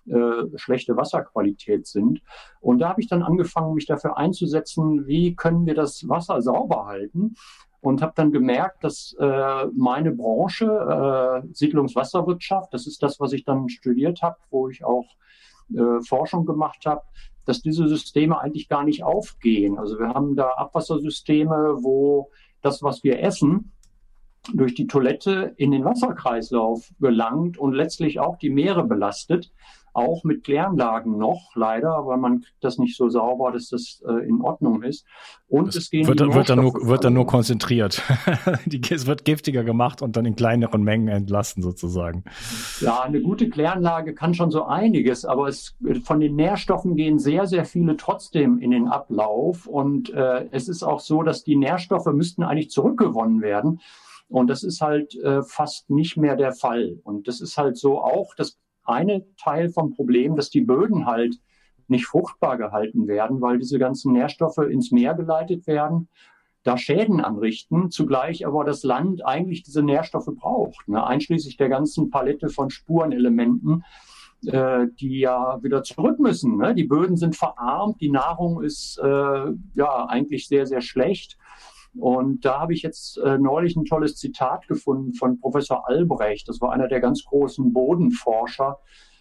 äh, 0.06 0.56
schlechte 0.56 0.96
Wasserqualität 0.96 1.87
sind. 1.87 2.23
Und 2.61 2.78
da 2.78 2.90
habe 2.90 3.00
ich 3.00 3.08
dann 3.08 3.23
angefangen, 3.23 3.75
mich 3.75 3.87
dafür 3.87 4.16
einzusetzen, 4.16 5.06
wie 5.06 5.35
können 5.35 5.66
wir 5.66 5.75
das 5.75 6.08
Wasser 6.08 6.40
sauber 6.42 6.87
halten 6.87 7.35
und 7.80 8.02
habe 8.02 8.12
dann 8.16 8.32
gemerkt, 8.32 8.82
dass 8.82 9.14
äh, 9.18 9.66
meine 9.75 10.12
Branche, 10.12 10.66
äh, 10.66 11.49
Siedlungswasserwirtschaft, 11.52 12.73
das 12.75 12.87
ist 12.87 13.02
das, 13.02 13.20
was 13.20 13.32
ich 13.32 13.44
dann 13.44 13.68
studiert 13.68 14.23
habe, 14.23 14.37
wo 14.50 14.68
ich 14.68 14.85
auch 14.85 15.06
äh, 15.75 16.00
Forschung 16.06 16.46
gemacht 16.46 16.87
habe, 16.87 17.02
dass 17.44 17.62
diese 17.62 17.87
Systeme 17.87 18.40
eigentlich 18.40 18.68
gar 18.68 18.85
nicht 18.85 19.04
aufgehen. 19.04 19.78
Also 19.78 19.99
wir 19.99 20.08
haben 20.08 20.35
da 20.35 20.50
Abwassersysteme, 20.50 21.76
wo 21.80 22.30
das, 22.61 22.82
was 22.82 23.04
wir 23.04 23.23
essen, 23.23 23.73
durch 24.55 24.75
die 24.75 24.87
Toilette 24.87 25.55
in 25.57 25.71
den 25.71 25.85
Wasserkreislauf 25.85 26.91
gelangt 27.00 27.59
und 27.59 27.73
letztlich 27.73 28.21
auch 28.21 28.37
die 28.38 28.50
Meere 28.50 28.85
belastet 28.85 29.53
auch 29.97 30.25
mit 30.25 30.45
Kläranlagen 30.45 31.17
noch, 31.17 31.53
leider, 31.55 32.07
weil 32.07 32.19
man 32.19 32.43
kriegt 32.43 32.62
das 32.62 32.76
nicht 32.76 32.97
so 32.97 33.09
sauber, 33.09 33.50
dass 33.50 33.71
das 33.71 34.03
äh, 34.07 34.29
in 34.29 34.43
Ordnung 34.43 34.83
ist. 34.83 35.07
Und 35.49 35.69
das 35.69 35.76
es 35.76 35.91
gehen 35.91 36.07
wird, 36.07 36.21
wird, 36.21 36.50
dann 36.50 36.61
nur, 36.61 36.75
wird 36.87 37.03
dann 37.03 37.15
nur 37.15 37.26
konzentriert. 37.26 38.03
die, 38.67 38.83
es 38.91 39.07
wird 39.07 39.25
giftiger 39.25 39.65
gemacht 39.65 40.03
und 40.03 40.17
dann 40.17 40.26
in 40.26 40.37
kleineren 40.37 40.83
Mengen 40.83 41.09
entlassen 41.09 41.62
sozusagen. 41.62 42.25
Ja, 42.81 43.00
eine 43.00 43.23
gute 43.23 43.49
Kläranlage 43.49 44.12
kann 44.15 44.35
schon 44.35 44.50
so 44.50 44.67
einiges, 44.67 45.25
aber 45.25 45.49
es, 45.49 45.75
von 46.05 46.21
den 46.21 46.37
Nährstoffen 46.37 46.95
gehen 46.95 47.19
sehr, 47.19 47.47
sehr 47.47 47.65
viele 47.65 47.97
trotzdem 47.97 48.59
in 48.59 48.73
den 48.73 48.88
Ablauf. 48.88 49.67
Und 49.67 50.11
äh, 50.11 50.47
es 50.50 50.69
ist 50.69 50.83
auch 50.83 51.00
so, 51.00 51.23
dass 51.23 51.43
die 51.43 51.57
Nährstoffe 51.57 52.12
müssten 52.12 52.43
eigentlich 52.43 52.71
zurückgewonnen 52.71 53.41
werden. 53.41 53.81
Und 54.28 54.49
das 54.49 54.62
ist 54.62 54.80
halt 54.80 55.14
äh, 55.16 55.42
fast 55.42 55.88
nicht 55.90 56.16
mehr 56.16 56.37
der 56.37 56.52
Fall. 56.52 56.99
Und 57.04 57.28
das 57.28 57.40
ist 57.40 57.56
halt 57.56 57.76
so 57.76 58.00
auch 58.00 58.35
das 58.37 58.59
eine 58.85 59.25
Teil 59.37 59.68
vom 59.71 59.95
Problem, 59.95 60.37
dass 60.37 60.50
die 60.50 60.61
Böden 60.61 61.06
halt 61.06 61.37
nicht 61.88 62.06
fruchtbar 62.06 62.56
gehalten 62.56 63.06
werden, 63.06 63.40
weil 63.40 63.59
diese 63.59 63.78
ganzen 63.78 64.12
Nährstoffe 64.12 64.59
ins 64.59 64.90
Meer 64.90 65.14
geleitet 65.14 65.66
werden, 65.66 66.09
da 66.64 66.76
Schäden 66.76 67.21
anrichten, 67.21 67.90
zugleich 67.90 68.45
aber 68.45 68.64
das 68.64 68.83
Land 68.83 69.25
eigentlich 69.25 69.62
diese 69.62 69.83
Nährstoffe 69.83 70.30
braucht, 70.35 70.88
ne? 70.88 71.06
einschließlich 71.06 71.56
der 71.56 71.68
ganzen 71.68 72.11
Palette 72.11 72.49
von 72.49 72.71
Spurenelementen, 72.71 73.85
äh, 74.47 74.87
die 74.99 75.21
ja 75.21 75.62
wieder 75.62 75.85
zurück 75.85 76.18
müssen. 76.18 76.56
Ne? 76.56 76.75
Die 76.75 76.85
Böden 76.85 77.16
sind 77.16 77.37
verarmt, 77.37 78.00
die 78.00 78.11
Nahrung 78.11 78.62
ist 78.62 78.99
äh, 78.99 79.52
ja 79.75 80.06
eigentlich 80.06 80.49
sehr, 80.49 80.66
sehr 80.66 80.80
schlecht. 80.80 81.38
Und 81.99 82.45
da 82.45 82.61
habe 82.61 82.75
ich 82.75 82.83
jetzt 82.83 83.19
äh, 83.19 83.38
neulich 83.38 83.76
ein 83.76 83.85
tolles 83.85 84.17
Zitat 84.17 84.67
gefunden 84.69 85.15
von 85.15 85.41
Professor 85.41 85.88
Albrecht. 85.88 86.49
Das 86.49 86.61
war 86.61 86.73
einer 86.73 86.88
der 86.88 87.00
ganz 87.00 87.25
großen 87.25 87.73
Bodenforscher 87.73 88.79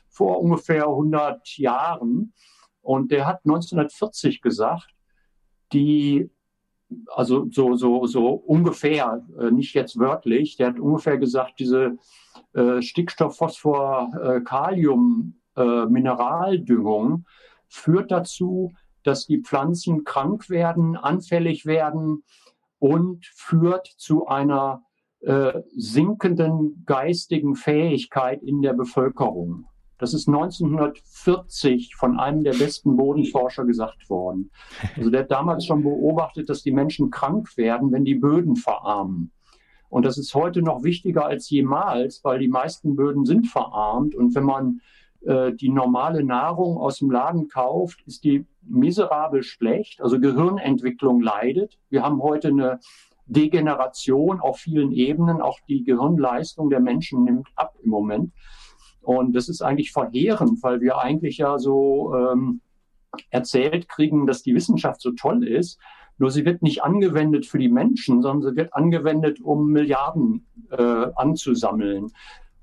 vor 0.09 0.41
ungefähr 0.41 0.83
100 0.87 1.57
Jahren. 1.57 2.33
Und 2.81 3.11
der 3.11 3.27
hat 3.27 3.39
1940 3.45 4.41
gesagt, 4.41 4.89
die, 5.73 6.29
also 7.07 7.47
so, 7.49 7.75
so, 7.75 8.05
so 8.05 8.29
ungefähr, 8.29 9.25
äh, 9.39 9.51
nicht 9.51 9.73
jetzt 9.73 9.97
wörtlich, 9.97 10.57
der 10.57 10.67
hat 10.67 10.79
ungefähr 10.79 11.17
gesagt, 11.17 11.59
diese 11.59 11.97
äh, 12.53 12.81
Stickstoff, 12.81 13.37
Phosphor, 13.37 14.11
äh, 14.21 14.41
Kalium, 14.41 15.41
äh, 15.55 15.85
Mineraldüngung 15.85 17.25
führt 17.67 18.11
dazu, 18.11 18.71
dass 19.03 19.25
die 19.25 19.41
Pflanzen 19.41 20.03
krank 20.03 20.49
werden, 20.49 20.95
anfällig 20.95 21.65
werden, 21.65 22.23
und 22.79 23.25
führt 23.25 23.87
zu 23.97 24.27
einer 24.27 24.83
äh, 25.21 25.61
sinkenden 25.75 26.83
geistigen 26.85 27.55
Fähigkeit 27.55 28.43
in 28.43 28.61
der 28.61 28.73
Bevölkerung. 28.73 29.65
Das 29.97 30.13
ist 30.13 30.27
1940 30.27 31.95
von 31.95 32.19
einem 32.19 32.43
der 32.43 32.53
besten 32.53 32.97
Bodenforscher 32.97 33.65
gesagt 33.65 34.09
worden. 34.09 34.51
Also 34.97 35.09
der 35.09 35.21
hat 35.21 35.31
damals 35.31 35.65
schon 35.65 35.83
beobachtet, 35.83 36.49
dass 36.49 36.63
die 36.63 36.73
Menschen 36.73 37.11
krank 37.11 37.55
werden, 37.57 37.91
wenn 37.91 38.03
die 38.03 38.15
Böden 38.15 38.57
verarmen. 38.57 39.31
Und 39.89 40.05
das 40.05 40.17
ist 40.17 40.35
heute 40.35 40.61
noch 40.61 40.83
wichtiger 40.83 41.25
als 41.25 41.49
jemals, 41.49 42.23
weil 42.23 42.39
die 42.39 42.49
meisten 42.49 42.97
Böden 42.97 43.25
sind 43.25 43.47
verarmt. 43.47 44.15
Und 44.15 44.35
wenn 44.35 44.43
man 44.43 44.81
äh, 45.25 45.53
die 45.53 45.69
normale 45.69 46.23
Nahrung 46.23 46.77
aus 46.77 46.99
dem 46.99 47.11
Laden 47.11 47.47
kauft, 47.47 48.01
ist 48.05 48.23
die 48.23 48.45
miserabel 48.61 49.43
schlecht. 49.43 50.01
Also 50.01 50.19
Gehirnentwicklung 50.19 51.21
leidet. 51.21 51.77
Wir 51.89 52.03
haben 52.03 52.21
heute 52.21 52.49
eine 52.49 52.79
Degeneration 53.25 54.39
auf 54.39 54.57
vielen 54.57 54.91
Ebenen. 54.91 55.41
Auch 55.41 55.59
die 55.67 55.83
Gehirnleistung 55.83 56.69
der 56.69 56.79
Menschen 56.79 57.23
nimmt 57.23 57.47
ab 57.55 57.75
im 57.83 57.89
Moment. 57.89 58.33
Und 59.01 59.35
das 59.35 59.49
ist 59.49 59.61
eigentlich 59.61 59.91
verheerend, 59.91 60.61
weil 60.63 60.81
wir 60.81 60.97
eigentlich 60.97 61.37
ja 61.37 61.59
so 61.59 62.13
ähm, 62.15 62.61
erzählt 63.29 63.87
kriegen, 63.87 64.25
dass 64.25 64.43
die 64.43 64.55
Wissenschaft 64.55 65.01
so 65.01 65.11
toll 65.11 65.47
ist. 65.47 65.79
Nur 66.17 66.31
sie 66.31 66.45
wird 66.45 66.61
nicht 66.61 66.83
angewendet 66.83 67.45
für 67.45 67.59
die 67.59 67.69
Menschen, 67.69 68.21
sondern 68.21 68.51
sie 68.51 68.55
wird 68.55 68.73
angewendet, 68.73 69.41
um 69.41 69.71
Milliarden 69.71 70.45
äh, 70.71 71.07
anzusammeln. 71.15 72.11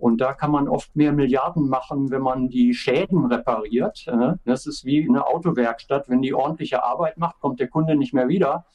Und 0.03 0.21
da 0.21 0.33
kann 0.33 0.51
man 0.51 0.67
oft 0.69 0.97
mehr 0.97 1.13
Milliarden 1.13 1.69
machen, 1.69 2.11
wenn 2.11 2.23
man 2.23 2.49
die 2.49 2.75
Schäden 2.75 3.25
repariert. 3.27 4.05
Das 4.45 4.67
ist 4.67 4.85
wie 4.85 5.09
eine 5.09 5.29
Autowerkstatt. 5.29 6.09
Wenn 6.09 6.23
die 6.23 6.35
ordentliche 6.35 6.83
Arbeit 6.83 7.19
macht, 7.19 7.39
kommt 7.39 7.61
der 7.61 7.69
Kunde 7.69 7.95
nicht 7.95 8.13
mehr 8.13 8.27
wieder. 8.27 8.67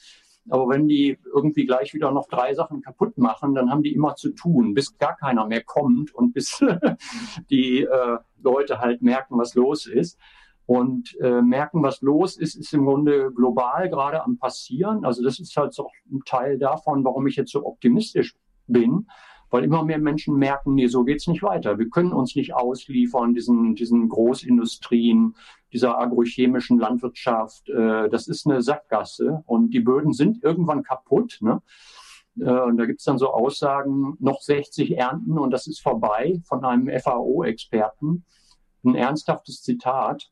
Aber 0.47 0.69
wenn 0.69 0.87
die 0.87 1.19
irgendwie 1.25 1.65
gleich 1.65 1.93
wieder 1.93 2.11
noch 2.11 2.29
drei 2.29 2.53
Sachen 2.53 2.81
kaputt 2.81 3.17
machen, 3.17 3.55
dann 3.55 3.69
haben 3.69 3.83
die 3.83 3.93
immer 3.93 4.15
zu 4.15 4.29
tun, 4.29 4.73
bis 4.73 4.97
gar 4.99 5.17
keiner 5.17 5.45
mehr 5.45 5.63
kommt 5.65 6.15
und 6.15 6.31
bis 6.31 6.63
die 7.49 7.81
äh, 7.81 8.17
Leute 8.41 8.79
halt 8.79 9.01
merken, 9.01 9.37
was 9.37 9.53
los 9.53 9.85
ist. 9.85 10.17
Und 10.65 11.13
äh, 11.19 11.41
merken, 11.41 11.83
was 11.83 12.01
los 12.01 12.37
ist, 12.37 12.55
ist 12.55 12.73
im 12.73 12.85
Grunde 12.85 13.33
global 13.33 13.89
gerade 13.89 14.23
am 14.23 14.37
passieren. 14.37 15.03
Also 15.03 15.25
das 15.25 15.41
ist 15.41 15.57
halt 15.57 15.73
so 15.73 15.89
ein 16.09 16.21
Teil 16.25 16.57
davon, 16.57 17.03
warum 17.03 17.27
ich 17.27 17.35
jetzt 17.35 17.51
so 17.51 17.65
optimistisch 17.65 18.33
bin 18.67 19.07
weil 19.49 19.63
immer 19.63 19.83
mehr 19.83 19.99
Menschen 19.99 20.35
merken, 20.37 20.75
nee, 20.75 20.87
so 20.87 21.03
geht's 21.03 21.27
nicht 21.27 21.43
weiter. 21.43 21.77
Wir 21.77 21.89
können 21.89 22.13
uns 22.13 22.35
nicht 22.35 22.53
ausliefern, 22.53 23.33
diesen, 23.33 23.75
diesen 23.75 24.09
Großindustrien, 24.09 25.35
dieser 25.71 25.97
agrochemischen 25.97 26.79
Landwirtschaft. 26.79 27.69
Äh, 27.69 28.09
das 28.09 28.27
ist 28.27 28.45
eine 28.45 28.61
Sackgasse 28.61 29.43
und 29.45 29.73
die 29.73 29.79
Böden 29.79 30.13
sind 30.13 30.43
irgendwann 30.43 30.83
kaputt. 30.83 31.37
Ne? 31.41 31.61
Äh, 32.39 32.61
und 32.61 32.77
da 32.77 32.85
gibt's 32.85 33.05
dann 33.05 33.17
so 33.17 33.31
Aussagen, 33.31 34.17
noch 34.19 34.41
60 34.41 34.97
Ernten 34.97 35.37
und 35.37 35.51
das 35.51 35.67
ist 35.67 35.81
vorbei 35.81 36.41
von 36.45 36.65
einem 36.65 36.89
FAO-Experten. 36.99 38.25
Ein 38.83 38.95
ernsthaftes 38.95 39.61
Zitat. 39.61 40.29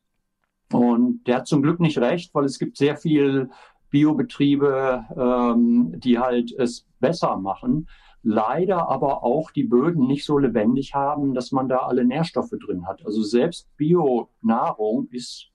Und 0.72 1.24
der 1.26 1.36
hat 1.36 1.46
zum 1.46 1.62
Glück 1.62 1.78
nicht 1.78 1.98
recht, 1.98 2.34
weil 2.34 2.44
es 2.44 2.58
gibt 2.58 2.76
sehr 2.76 2.96
viel 2.96 3.50
Biobetriebe, 3.90 5.04
ähm, 5.16 6.00
die 6.00 6.18
halt 6.18 6.52
es 6.52 6.86
besser 6.98 7.36
machen. 7.36 7.88
Leider 8.26 8.88
aber 8.88 9.22
auch 9.22 9.52
die 9.52 9.62
Böden 9.62 10.08
nicht 10.08 10.24
so 10.24 10.36
lebendig 10.36 10.94
haben, 10.94 11.32
dass 11.32 11.52
man 11.52 11.68
da 11.68 11.78
alle 11.78 12.04
Nährstoffe 12.04 12.50
drin 12.50 12.84
hat. 12.88 13.06
Also 13.06 13.22
selbst 13.22 13.68
Bio-Nahrung 13.76 15.06
ist 15.12 15.52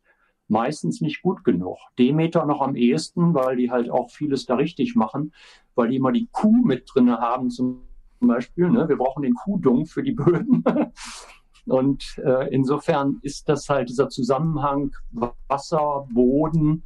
meistens 0.48 1.02
nicht 1.02 1.22
gut 1.22 1.44
genug. 1.44 1.78
Demeter 2.00 2.46
noch 2.46 2.62
am 2.62 2.78
ehesten, 2.78 3.34
weil 3.34 3.58
die 3.58 3.72
halt 3.72 3.90
auch 3.90 4.10
vieles 4.10 4.46
da 4.46 4.56
richtig 4.56 4.96
machen, 4.96 5.34
weil 5.76 5.90
die 5.90 5.98
immer 5.98 6.14
die 6.14 6.30
Kuh 6.32 6.64
mit 6.64 6.90
drin 6.94 7.12
haben 7.12 7.50
zum 7.50 7.82
Beispiel. 8.22 8.70
Ne? 8.70 8.88
Wir 8.88 8.98
brauchen 8.98 9.24
den 9.24 9.34
Kuhdung 9.34 9.86
für 9.86 10.02
die 10.02 10.14
Böden. 10.14 10.64
Und 11.66 12.18
äh, 12.24 12.54
insofern 12.54 13.20
ist 13.22 13.50
das 13.50 13.68
halt 13.68 13.90
dieser 13.90 14.08
Zusammenhang 14.08 14.96
Wasser, 15.12 16.08
Boden, 16.10 16.84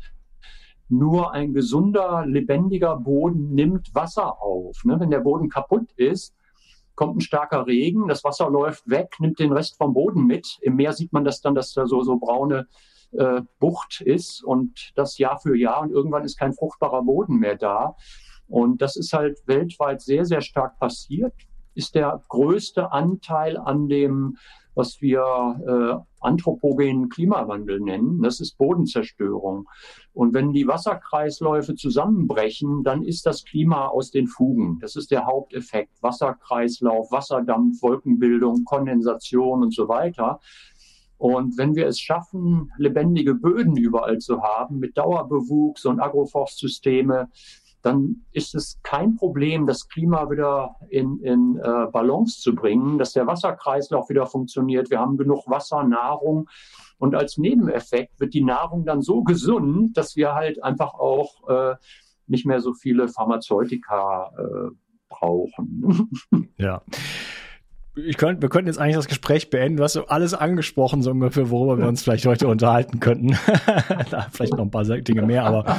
nur 0.89 1.31
ein 1.31 1.53
gesunder, 1.53 2.25
lebendiger 2.25 2.97
Boden 2.97 3.53
nimmt 3.53 3.93
Wasser 3.93 4.41
auf. 4.41 4.83
Ne? 4.83 4.99
Wenn 4.99 5.09
der 5.09 5.19
Boden 5.19 5.49
kaputt 5.49 5.91
ist, 5.95 6.33
kommt 6.95 7.17
ein 7.17 7.21
starker 7.21 7.67
Regen, 7.67 8.07
das 8.07 8.23
Wasser 8.23 8.49
läuft 8.49 8.89
weg, 8.89 9.15
nimmt 9.19 9.39
den 9.39 9.51
Rest 9.51 9.77
vom 9.77 9.93
Boden 9.93 10.25
mit. 10.25 10.57
Im 10.61 10.75
Meer 10.75 10.93
sieht 10.93 11.11
man 11.11 11.25
das 11.25 11.41
dann, 11.41 11.55
dass 11.55 11.73
da 11.73 11.87
so, 11.87 12.01
so 12.03 12.17
braune 12.17 12.67
äh, 13.11 13.41
Bucht 13.59 14.01
ist 14.01 14.43
und 14.43 14.91
das 14.95 15.17
Jahr 15.17 15.39
für 15.39 15.57
Jahr 15.57 15.81
und 15.81 15.91
irgendwann 15.91 16.23
ist 16.23 16.37
kein 16.37 16.53
fruchtbarer 16.53 17.03
Boden 17.03 17.37
mehr 17.37 17.55
da. 17.55 17.95
Und 18.47 18.81
das 18.81 18.95
ist 18.95 19.13
halt 19.13 19.39
weltweit 19.45 20.01
sehr, 20.01 20.25
sehr 20.25 20.41
stark 20.41 20.79
passiert. 20.79 21.33
Ist 21.73 21.95
der 21.95 22.21
größte 22.29 22.91
Anteil 22.91 23.57
an 23.57 23.89
dem 23.89 24.37
was 24.75 25.01
wir 25.01 25.23
äh, 25.67 26.05
anthropogenen 26.19 27.09
Klimawandel 27.09 27.79
nennen. 27.79 28.21
Das 28.21 28.39
ist 28.39 28.57
Bodenzerstörung. 28.57 29.67
Und 30.13 30.33
wenn 30.33 30.51
die 30.51 30.67
Wasserkreisläufe 30.67 31.75
zusammenbrechen, 31.75 32.83
dann 32.83 33.03
ist 33.03 33.25
das 33.25 33.43
Klima 33.45 33.87
aus 33.87 34.11
den 34.11 34.27
Fugen. 34.27 34.79
Das 34.81 34.95
ist 34.95 35.11
der 35.11 35.25
Haupteffekt. 35.25 35.91
Wasserkreislauf, 36.01 37.11
Wasserdampf, 37.11 37.81
Wolkenbildung, 37.81 38.65
Kondensation 38.65 39.63
und 39.63 39.73
so 39.73 39.87
weiter. 39.87 40.39
Und 41.17 41.57
wenn 41.57 41.75
wir 41.75 41.87
es 41.87 41.99
schaffen, 41.99 42.71
lebendige 42.77 43.35
Böden 43.35 43.77
überall 43.77 44.17
zu 44.19 44.41
haben, 44.41 44.79
mit 44.79 44.97
Dauerbewuchs 44.97 45.85
und 45.85 46.01
Agroforstsysteme, 46.01 47.29
dann 47.85 48.25
ist 48.31 48.55
es 48.55 48.79
kein 48.81 49.15
Problem, 49.15 49.67
das 49.67 49.87
Klima 49.87 50.29
wieder 50.31 50.75
in, 50.89 51.19
in 51.19 51.57
äh, 51.57 51.85
Balance 51.91 52.41
zu 52.41 52.55
bringen, 52.55 52.97
dass 52.97 53.13
der 53.13 53.27
Wasserkreislauf 53.27 54.09
wieder 54.09 54.25
funktioniert. 54.25 54.89
Wir 54.89 54.99
haben 54.99 55.17
genug 55.17 55.47
Wasser, 55.47 55.83
Nahrung. 55.83 56.49
Und 56.97 57.13
als 57.13 57.37
Nebeneffekt 57.37 58.19
wird 58.19 58.33
die 58.33 58.43
Nahrung 58.43 58.85
dann 58.85 59.01
so 59.01 59.23
gesund, 59.23 59.97
dass 59.97 60.15
wir 60.15 60.33
halt 60.33 60.63
einfach 60.63 60.95
auch 60.95 61.47
äh, 61.47 61.75
nicht 62.25 62.45
mehr 62.47 62.59
so 62.59 62.73
viele 62.73 63.07
Pharmazeutika 63.07 64.31
äh, 64.37 64.71
brauchen. 65.07 66.09
Ja 66.57 66.81
ich 67.95 68.17
könnt, 68.17 68.41
wir 68.41 68.49
könnten 68.49 68.67
jetzt 68.67 68.77
eigentlich 68.77 68.95
das 68.95 69.07
Gespräch 69.07 69.49
beenden. 69.49 69.77
Du 69.77 69.83
hast 69.83 69.93
so 69.93 70.07
alles 70.07 70.33
angesprochen, 70.33 71.01
so 71.01 71.11
ungefähr, 71.11 71.49
worüber 71.49 71.77
wir 71.77 71.87
uns 71.87 72.03
vielleicht 72.03 72.25
heute 72.25 72.47
unterhalten 72.47 72.99
könnten. 72.99 73.33
vielleicht 74.31 74.53
noch 74.53 74.65
ein 74.65 74.71
paar 74.71 74.83
Dinge 74.83 75.21
mehr, 75.21 75.45
aber 75.45 75.77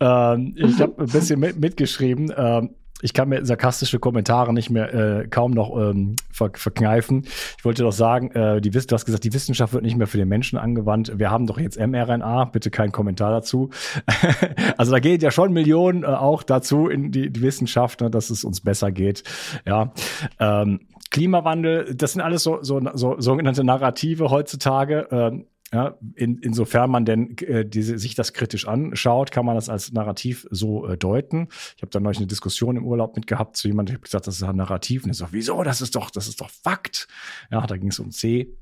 ähm, 0.00 0.54
ich 0.56 0.80
habe 0.80 1.02
ein 1.02 1.08
bisschen 1.08 1.40
mit, 1.40 1.58
mitgeschrieben. 1.60 2.32
Ähm, 2.36 2.70
ich 3.02 3.12
kann 3.12 3.28
mir 3.28 3.44
sarkastische 3.44 3.98
Kommentare 3.98 4.54
nicht 4.54 4.70
mehr 4.70 4.94
äh, 4.94 5.28
kaum 5.28 5.50
noch 5.50 5.76
ähm, 5.76 6.16
ver 6.30 6.50
verkneifen. 6.54 7.24
Ich 7.58 7.64
wollte 7.64 7.82
doch 7.82 7.92
sagen, 7.92 8.30
äh, 8.30 8.60
die, 8.60 8.70
du 8.70 8.94
hast 8.94 9.04
gesagt, 9.04 9.24
die 9.24 9.34
Wissenschaft 9.34 9.74
wird 9.74 9.82
nicht 9.82 9.96
mehr 9.96 10.06
für 10.06 10.16
den 10.16 10.28
Menschen 10.28 10.58
angewandt. 10.58 11.12
Wir 11.16 11.30
haben 11.30 11.46
doch 11.46 11.58
jetzt 11.58 11.78
mRNA, 11.78 12.46
bitte 12.46 12.70
kein 12.70 12.92
Kommentar 12.92 13.30
dazu. 13.30 13.70
also 14.78 14.92
da 14.92 14.98
geht 14.98 15.22
ja 15.22 15.30
schon 15.30 15.52
Millionen 15.52 16.04
äh, 16.04 16.06
auch 16.06 16.42
dazu 16.42 16.88
in 16.88 17.12
die, 17.12 17.30
die 17.30 17.42
Wissenschaft, 17.42 18.00
ne, 18.00 18.10
dass 18.10 18.30
es 18.30 18.44
uns 18.44 18.60
besser 18.62 18.90
geht. 18.90 19.24
Ja. 19.66 19.92
Ähm, 20.40 20.80
Klimawandel, 21.16 21.94
das 21.94 22.12
sind 22.12 22.20
alles 22.20 22.42
so, 22.42 22.62
so, 22.62 22.78
so 22.92 23.18
sogenannte 23.18 23.64
Narrative 23.64 24.28
heutzutage. 24.28 25.08
Ähm, 25.10 25.46
ja, 25.72 25.96
in, 26.14 26.38
insofern 26.40 26.90
man 26.90 27.06
denn 27.06 27.38
äh, 27.38 27.64
diese, 27.64 27.98
sich 27.98 28.14
das 28.14 28.34
kritisch 28.34 28.68
anschaut, 28.68 29.30
kann 29.30 29.46
man 29.46 29.54
das 29.54 29.70
als 29.70 29.92
Narrativ 29.92 30.46
so 30.50 30.86
äh, 30.86 30.98
deuten. 30.98 31.48
Ich 31.76 31.82
habe 31.82 31.90
da 31.90 32.00
neulich 32.00 32.18
eine 32.18 32.26
Diskussion 32.26 32.76
im 32.76 32.86
Urlaub 32.86 33.16
mit 33.16 33.26
gehabt 33.26 33.56
zu 33.56 33.66
jemandem, 33.66 33.94
der 33.94 33.98
hat 34.00 34.04
gesagt, 34.04 34.26
das 34.26 34.36
ist 34.36 34.42
ein 34.42 34.56
Narrativ. 34.56 35.04
Und 35.04 35.10
ich 35.10 35.16
so, 35.16 35.28
wieso? 35.30 35.62
Das 35.62 35.80
ist 35.80 35.96
doch, 35.96 36.10
das 36.10 36.28
ist 36.28 36.42
doch 36.42 36.50
Fakt. 36.50 37.08
Ja, 37.50 37.66
da 37.66 37.78
ging 37.78 37.88
es 37.88 37.98
um 37.98 38.10
C. 38.10 38.54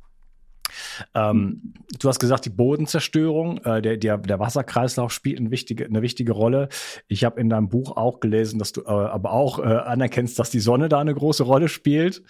Ähm, 1.14 1.74
du 1.98 2.08
hast 2.08 2.18
gesagt, 2.18 2.44
die 2.44 2.50
Bodenzerstörung, 2.50 3.58
äh, 3.58 3.82
der, 3.82 3.96
der, 3.96 4.18
der 4.18 4.38
Wasserkreislauf 4.38 5.12
spielt 5.12 5.38
eine 5.38 5.50
wichtige, 5.50 5.86
eine 5.86 6.02
wichtige 6.02 6.32
Rolle. 6.32 6.68
Ich 7.08 7.24
habe 7.24 7.40
in 7.40 7.48
deinem 7.48 7.68
Buch 7.68 7.96
auch 7.96 8.20
gelesen, 8.20 8.58
dass 8.58 8.72
du 8.72 8.82
äh, 8.82 8.88
aber 8.88 9.32
auch 9.32 9.58
äh, 9.58 9.62
anerkennst, 9.62 10.38
dass 10.38 10.50
die 10.50 10.60
Sonne 10.60 10.88
da 10.88 11.00
eine 11.00 11.14
große 11.14 11.42
Rolle 11.42 11.68
spielt. 11.68 12.22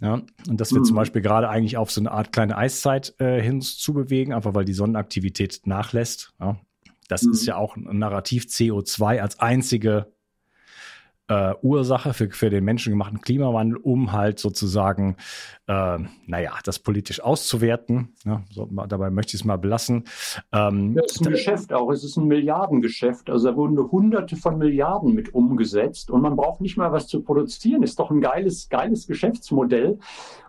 Ja? 0.00 0.22
Und 0.48 0.60
dass 0.60 0.72
wir 0.72 0.80
mhm. 0.80 0.84
zum 0.84 0.96
Beispiel 0.96 1.22
gerade 1.22 1.48
eigentlich 1.48 1.76
auf 1.76 1.90
so 1.90 2.00
eine 2.00 2.10
Art 2.10 2.32
kleine 2.32 2.56
Eiszeit 2.56 3.14
äh, 3.18 3.40
hinzubewegen, 3.40 4.32
einfach 4.32 4.54
weil 4.54 4.64
die 4.64 4.74
Sonnenaktivität 4.74 5.62
nachlässt. 5.64 6.32
Ja? 6.40 6.58
Das 7.08 7.22
mhm. 7.22 7.32
ist 7.32 7.46
ja 7.46 7.56
auch 7.56 7.76
ein 7.76 7.98
Narrativ 7.98 8.44
CO2 8.44 9.20
als 9.20 9.38
einzige 9.38 10.12
äh, 11.28 11.54
Ursache 11.62 12.14
für, 12.14 12.30
für 12.30 12.50
den 12.50 12.64
menschengemachten 12.64 13.20
Klimawandel, 13.20 13.78
um 13.78 14.12
halt 14.12 14.38
sozusagen, 14.38 15.16
äh, 15.66 15.98
naja, 16.26 16.52
das 16.64 16.78
politisch 16.78 17.20
auszuwerten. 17.20 18.14
Ja, 18.24 18.42
so, 18.50 18.68
dabei 18.88 19.10
möchte 19.10 19.30
ich 19.30 19.40
es 19.40 19.44
mal 19.44 19.56
belassen. 19.56 20.04
Ähm, 20.52 20.94
das 20.94 21.12
ist 21.12 21.26
ein 21.26 21.32
Geschäft 21.32 21.72
auch. 21.72 21.90
Es 21.90 22.04
ist 22.04 22.16
ein 22.16 22.26
Milliardengeschäft. 22.26 23.28
Also 23.30 23.50
da 23.50 23.56
wurden 23.56 23.78
Hunderte 23.90 24.36
von 24.36 24.58
Milliarden 24.58 25.14
mit 25.14 25.34
umgesetzt 25.34 26.10
und 26.10 26.22
man 26.22 26.36
braucht 26.36 26.60
nicht 26.60 26.76
mal 26.76 26.92
was 26.92 27.08
zu 27.08 27.22
produzieren. 27.22 27.82
Ist 27.82 27.98
doch 27.98 28.10
ein 28.10 28.20
geiles, 28.20 28.68
geiles 28.68 29.06
Geschäftsmodell. 29.06 29.98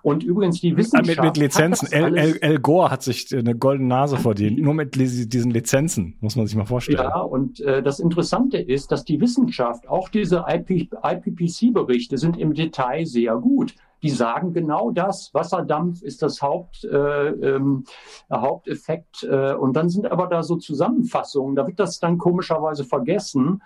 Und 0.04 0.24
übrigens 0.24 0.62
die 0.62 0.78
Wissenschaft. 0.78 1.22
Mit, 1.22 1.22
mit 1.22 1.38
Lizenzen. 1.38 1.92
El, 1.92 2.18
El, 2.18 2.38
El 2.38 2.60
Gore 2.60 2.92
hat 2.92 3.04
sich 3.04 3.36
eine 3.36 3.56
goldene 3.56 3.90
Nase 3.90 4.18
verdient. 4.18 4.60
Nur 4.60 4.74
mit 4.74 4.96
diesen 4.96 5.52
Lizenzen, 5.52 6.16
muss 6.22 6.36
man 6.36 6.48
sich 6.48 6.56
mal 6.56 6.66
vorstellen. 6.66 7.00
Ja, 7.00 7.20
und 7.20 7.60
äh, 7.60 7.84
das 7.84 8.00
Interessante 8.00 8.58
ist, 8.58 8.92
dass 8.92 9.04
die 9.04 9.20
Wissenschaft, 9.20 9.90
auch 9.90 10.08
diese 10.10 10.46
IP, 10.48 10.67
IPPC-Berichte 10.70 12.18
sind 12.18 12.38
im 12.38 12.54
Detail 12.54 13.06
sehr 13.06 13.38
gut. 13.38 13.76
Die 14.04 14.10
sagen 14.10 14.54
genau 14.54 14.92
das. 14.92 15.34
Wasserdampf 15.34 16.02
ist 16.04 16.22
das 16.22 16.42
Haupt, 16.42 16.84
äh, 16.84 17.30
ähm, 17.30 17.84
Haupteffekt. 18.32 19.24
Äh, 19.24 19.54
und 19.54 19.74
dann 19.74 19.90
sind 19.90 20.12
aber 20.12 20.28
da 20.28 20.44
so 20.44 20.56
Zusammenfassungen. 20.58 21.56
Da 21.56 21.66
wird 21.66 21.80
das 21.80 22.00
dann 22.00 22.18
komischerweise 22.18 22.84
vergessen. 22.84 23.64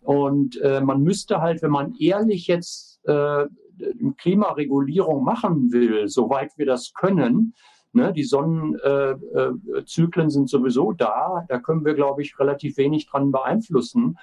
Und 0.00 0.60
äh, 0.60 0.80
man 0.80 1.02
müsste 1.02 1.40
halt, 1.40 1.62
wenn 1.62 1.70
man 1.70 1.94
ehrlich 1.94 2.46
jetzt 2.46 3.00
äh, 3.06 3.46
Klimaregulierung 4.16 5.22
machen 5.22 5.70
will, 5.72 6.08
soweit 6.08 6.56
wir 6.56 6.66
das 6.66 6.92
können, 6.92 7.54
ne, 7.92 8.12
die 8.12 8.24
Sonnenzyklen 8.24 9.22
äh, 9.32 10.26
äh, 10.26 10.30
sind 10.30 10.48
sowieso 10.48 10.92
da, 10.92 11.44
da 11.48 11.58
können 11.58 11.84
wir, 11.84 11.94
glaube 11.94 12.22
ich, 12.22 12.38
relativ 12.38 12.76
wenig 12.76 13.06
dran 13.06 13.30
beeinflussen. 13.30 14.18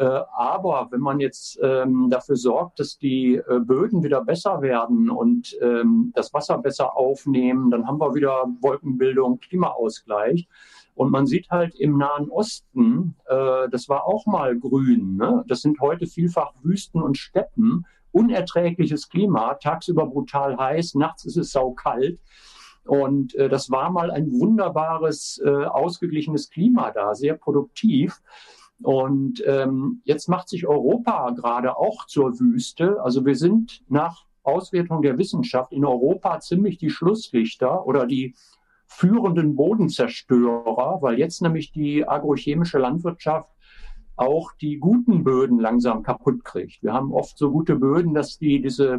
Äh, 0.00 0.22
aber 0.32 0.88
wenn 0.90 1.00
man 1.00 1.20
jetzt 1.20 1.60
ähm, 1.62 2.08
dafür 2.08 2.36
sorgt, 2.36 2.80
dass 2.80 2.96
die 2.96 3.34
äh, 3.34 3.60
Böden 3.60 4.02
wieder 4.02 4.24
besser 4.24 4.62
werden 4.62 5.10
und 5.10 5.54
ähm, 5.60 6.10
das 6.14 6.32
Wasser 6.32 6.56
besser 6.56 6.96
aufnehmen, 6.96 7.70
dann 7.70 7.86
haben 7.86 8.00
wir 8.00 8.14
wieder 8.14 8.46
Wolkenbildung, 8.62 9.40
Klimaausgleich. 9.40 10.48
Und 10.94 11.10
man 11.10 11.26
sieht 11.26 11.50
halt 11.50 11.74
im 11.74 11.98
Nahen 11.98 12.30
Osten, 12.30 13.14
äh, 13.26 13.68
das 13.68 13.90
war 13.90 14.06
auch 14.06 14.24
mal 14.24 14.58
grün. 14.58 15.16
Ne? 15.16 15.44
Das 15.48 15.60
sind 15.60 15.78
heute 15.80 16.06
vielfach 16.06 16.54
Wüsten 16.62 17.02
und 17.02 17.18
Steppen 17.18 17.84
unerträgliches 18.10 19.10
Klima, 19.10 19.54
tagsüber 19.54 20.06
brutal 20.06 20.56
heiß, 20.56 20.94
nachts 20.94 21.26
ist 21.26 21.36
es 21.36 21.52
saukalt. 21.52 22.18
Und 22.86 23.34
äh, 23.34 23.50
das 23.50 23.70
war 23.70 23.90
mal 23.90 24.10
ein 24.10 24.32
wunderbares, 24.32 25.40
äh, 25.44 25.48
ausgeglichenes 25.50 26.48
Klima 26.48 26.90
da, 26.90 27.14
sehr 27.14 27.34
produktiv. 27.34 28.22
Und 28.82 29.42
ähm, 29.46 30.00
jetzt 30.04 30.28
macht 30.28 30.48
sich 30.48 30.66
Europa 30.66 31.30
gerade 31.30 31.76
auch 31.76 32.06
zur 32.06 32.38
Wüste. 32.38 33.02
Also 33.02 33.26
wir 33.26 33.36
sind 33.36 33.82
nach 33.88 34.24
Auswertung 34.42 35.02
der 35.02 35.18
Wissenschaft 35.18 35.72
in 35.72 35.84
Europa 35.84 36.40
ziemlich 36.40 36.78
die 36.78 36.90
Schlusslichter 36.90 37.86
oder 37.86 38.06
die 38.06 38.34
führenden 38.86 39.54
Bodenzerstörer, 39.54 40.98
weil 41.00 41.18
jetzt 41.18 41.42
nämlich 41.42 41.72
die 41.72 42.08
agrochemische 42.08 42.78
Landwirtschaft 42.78 43.48
auch 44.16 44.52
die 44.60 44.78
guten 44.78 45.24
Böden 45.24 45.58
langsam 45.58 46.02
kaputt 46.02 46.44
kriegt. 46.44 46.82
Wir 46.82 46.92
haben 46.92 47.12
oft 47.12 47.38
so 47.38 47.50
gute 47.50 47.76
Böden, 47.76 48.14
dass 48.14 48.38
die 48.38 48.60
diese 48.60 48.96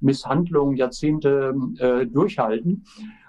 Misshandlungen 0.00 0.76
Jahrzehnte 0.76 1.54
äh, 1.78 2.06
durchhalten. 2.06 2.84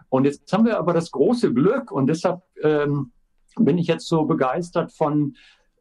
Und 0.09 0.25
jetzt 0.25 0.51
haben 0.51 0.65
wir 0.65 0.77
aber 0.77 0.93
das 0.93 1.11
große 1.11 1.53
Glück 1.53 1.91
und 1.91 2.07
deshalb 2.07 2.41
ähm, 2.63 3.11
bin 3.57 3.77
ich 3.77 3.87
jetzt 3.87 4.07
so 4.07 4.25
begeistert 4.25 4.91
von 4.91 5.35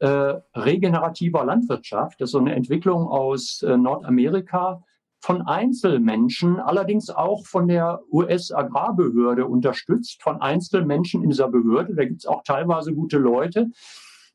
regenerativer 0.06 1.44
Landwirtschaft. 1.44 2.20
Das 2.20 2.28
ist 2.28 2.32
so 2.32 2.38
eine 2.38 2.54
Entwicklung 2.54 3.08
aus 3.08 3.62
äh, 3.62 3.76
Nordamerika 3.76 4.82
von 5.22 5.42
Einzelmenschen, 5.42 6.58
allerdings 6.58 7.10
auch 7.10 7.44
von 7.46 7.68
der 7.68 8.00
US-Agrarbehörde 8.10 9.44
unterstützt, 9.44 10.22
von 10.22 10.40
Einzelmenschen 10.40 11.22
in 11.22 11.28
dieser 11.28 11.48
Behörde. 11.48 11.94
Da 11.94 12.04
gibt 12.04 12.20
es 12.20 12.26
auch 12.26 12.42
teilweise 12.42 12.94
gute 12.94 13.18
Leute 13.18 13.70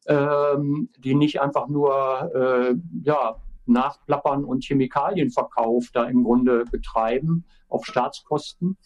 ähm, 0.07 0.89
die 0.99 1.15
nicht 1.15 1.41
einfach 1.41 1.67
nur 1.67 2.31
äh, 2.35 2.75
ja, 3.03 3.35
nachplappern 3.65 4.43
und 4.43 4.63
Chemikalienverkauf 4.63 5.89
da 5.91 6.05
im 6.05 6.23
Grunde 6.23 6.65
betreiben 6.65 7.45
auf 7.69 7.85
Staatskosten. 7.85 8.77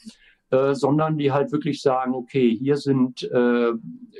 Äh, 0.51 0.73
sondern 0.73 1.19
die 1.19 1.31
halt 1.31 1.51
wirklich 1.51 1.79
sagen, 1.79 2.15
okay, 2.15 2.57
hier 2.57 2.75
sind 2.77 3.21
äh, 3.21 3.71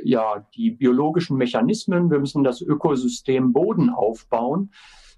ja 0.03 0.45
die 0.55 0.69
biologischen 0.69 1.37
Mechanismen, 1.37 2.11
wir 2.11 2.19
müssen 2.19 2.43
das 2.43 2.61
Ökosystem 2.61 3.51
Boden 3.51 3.89
aufbauen 3.89 4.71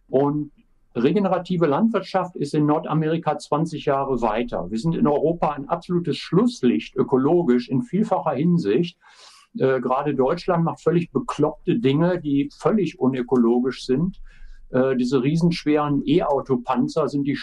und 0.08 0.52
regenerative 0.96 1.66
Landwirtschaft 1.66 2.38
ist 2.38 2.54
in 2.54 2.66
Nordamerika 2.66 3.38
20 3.38 3.84
Jahre 3.84 4.22
weiter. 4.22 4.72
Wir 4.72 4.80
sind 4.80 4.96
in 4.96 5.06
Europa 5.06 5.52
ein 5.52 5.68
absolutes 5.68 6.18
Schlusslicht 6.18 6.96
ökologisch 6.96 7.68
in 7.68 7.82
vielfacher 7.82 8.32
Hinsicht. 8.32 8.98
Äh, 9.58 9.82
gerade 9.82 10.16
Deutschland 10.16 10.64
macht 10.64 10.82
völlig 10.82 11.12
bekloppte 11.12 11.78
Dinge, 11.78 12.22
die 12.22 12.50
völlig 12.58 13.00
unökologisch 13.00 13.86
sind. 13.86 14.22
Äh, 14.70 14.96
diese 14.96 15.22
riesenschweren 15.22 16.04
E-Auto-Panzer 16.06 17.10
sind 17.10 17.26
die 17.26 17.38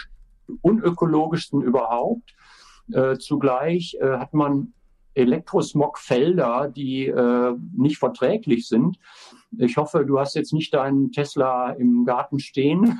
unökologischsten 0.61 1.61
überhaupt. 1.61 2.33
Äh, 2.93 3.17
zugleich 3.17 3.97
äh, 3.99 4.17
hat 4.17 4.33
man 4.33 4.73
Elektrosmogfelder, 5.15 6.71
die 6.73 7.07
äh, 7.07 7.53
nicht 7.75 7.97
verträglich 7.97 8.67
sind. 8.67 8.97
Ich 9.57 9.77
hoffe, 9.77 10.05
du 10.05 10.19
hast 10.19 10.35
jetzt 10.35 10.53
nicht 10.53 10.73
deinen 10.73 11.11
Tesla 11.11 11.71
im 11.71 12.05
Garten 12.05 12.39
stehen. 12.39 12.99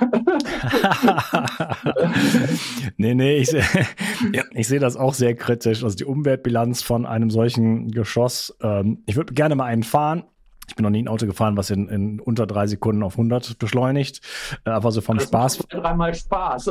nee, 2.96 3.14
nee, 3.14 3.36
ich, 3.36 3.52
ja, 4.32 4.42
ich 4.52 4.66
sehe 4.66 4.80
das 4.80 4.96
auch 4.96 5.14
sehr 5.14 5.36
kritisch. 5.36 5.84
Also 5.84 5.96
die 5.96 6.04
Umweltbilanz 6.04 6.82
von 6.82 7.06
einem 7.06 7.30
solchen 7.30 7.92
Geschoss. 7.92 8.56
Ähm, 8.62 9.02
ich 9.06 9.16
würde 9.16 9.32
gerne 9.32 9.54
mal 9.54 9.66
einen 9.66 9.84
fahren. 9.84 10.24
Ich 10.70 10.76
bin 10.76 10.84
noch 10.84 10.90
nie 10.90 11.02
ein 11.02 11.08
Auto 11.08 11.26
gefahren, 11.26 11.56
was 11.56 11.70
in, 11.70 11.88
in 11.88 12.20
unter 12.20 12.46
drei 12.46 12.68
Sekunden 12.68 13.02
auf 13.02 13.14
100 13.14 13.58
beschleunigt. 13.58 14.20
Äh, 14.64 14.70
aber 14.70 14.92
so 14.92 15.00
vom 15.00 15.18
das 15.18 15.26
Spaß. 15.26 15.66
Dreimal 15.68 16.14
Spaß. 16.14 16.70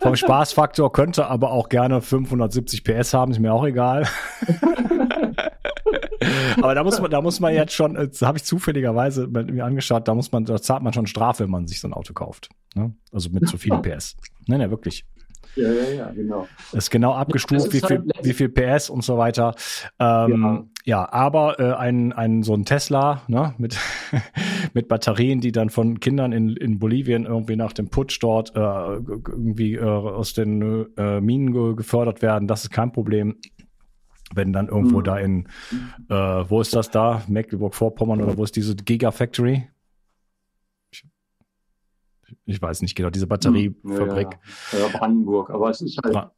vom 0.00 0.16
Spaßfaktor 0.16 0.90
könnte 0.90 1.26
aber 1.26 1.50
auch 1.50 1.68
gerne 1.68 2.00
570 2.00 2.82
PS 2.82 3.12
haben, 3.12 3.32
ist 3.32 3.38
mir 3.38 3.52
auch 3.52 3.66
egal. 3.66 4.08
aber 6.62 6.74
da 6.74 6.82
muss 6.82 6.98
man, 6.98 7.10
da 7.10 7.20
muss 7.20 7.38
man 7.38 7.52
jetzt 7.52 7.74
schon, 7.74 7.92
das 7.92 8.22
habe 8.22 8.38
ich 8.38 8.44
zufälligerweise 8.44 9.26
mir 9.26 9.66
angeschaut, 9.66 10.08
da 10.08 10.14
muss 10.14 10.32
man, 10.32 10.46
da 10.46 10.60
zahlt 10.60 10.82
man 10.82 10.94
schon 10.94 11.06
Strafe, 11.06 11.44
wenn 11.44 11.50
man 11.50 11.66
sich 11.66 11.82
so 11.82 11.88
ein 11.88 11.92
Auto 11.92 12.14
kauft. 12.14 12.48
Ne? 12.74 12.94
Also 13.12 13.28
mit 13.28 13.46
zu 13.46 13.58
vielen 13.58 13.82
PS. 13.82 14.16
Nein, 14.46 14.62
ja, 14.62 14.70
wirklich. 14.70 15.04
Ja, 15.56 15.72
ja, 15.72 15.88
ja, 15.88 16.10
genau. 16.10 16.46
Ist 16.72 16.90
genau 16.90 17.14
abgestuft, 17.14 17.66
ist 17.66 17.72
wie, 17.72 17.80
viel, 17.80 17.98
halt 17.98 18.24
wie 18.24 18.34
viel 18.34 18.50
PS 18.50 18.90
und 18.90 19.02
so 19.02 19.16
weiter. 19.16 19.54
Ähm, 19.98 20.70
ja. 20.84 21.00
ja, 21.00 21.12
aber 21.12 21.58
äh, 21.58 21.72
ein, 21.74 22.12
ein 22.12 22.42
so 22.42 22.52
ein 22.54 22.66
Tesla 22.66 23.22
ne, 23.26 23.54
mit, 23.56 23.78
mit 24.74 24.88
Batterien, 24.88 25.40
die 25.40 25.52
dann 25.52 25.70
von 25.70 25.98
Kindern 25.98 26.32
in, 26.32 26.56
in 26.56 26.78
Bolivien 26.78 27.24
irgendwie 27.24 27.56
nach 27.56 27.72
dem 27.72 27.88
Putsch 27.88 28.18
dort 28.20 28.54
äh, 28.54 28.60
irgendwie 28.60 29.76
äh, 29.76 29.82
aus 29.82 30.34
den 30.34 30.86
äh, 30.96 31.20
Minen 31.20 31.52
ge 31.52 31.74
gefördert 31.74 32.20
werden, 32.20 32.46
das 32.46 32.64
ist 32.64 32.70
kein 32.70 32.92
Problem. 32.92 33.36
Wenn 34.34 34.52
dann 34.52 34.68
irgendwo 34.68 34.98
mhm. 34.98 35.04
da 35.04 35.18
in, 35.18 35.48
äh, 36.10 36.14
wo 36.14 36.60
ist 36.60 36.74
das 36.74 36.90
da? 36.90 37.22
Mecklenburg-Vorpommern 37.28 38.20
oder 38.20 38.36
wo 38.36 38.42
ist 38.42 38.56
diese 38.56 38.74
Gigafactory? 38.74 39.68
Ich 42.44 42.60
weiß 42.60 42.82
nicht 42.82 42.94
genau, 42.94 43.10
diese 43.10 43.26
Batteriefabrik. 43.26 44.38
Ja, 44.72 44.78
ja. 44.78 44.86
ja, 44.86 44.98
Brandenburg, 44.98 45.50
aber 45.50 45.70
es 45.70 45.80
ist 45.80 45.98
halt. 46.02 46.12
Bra 46.12 46.32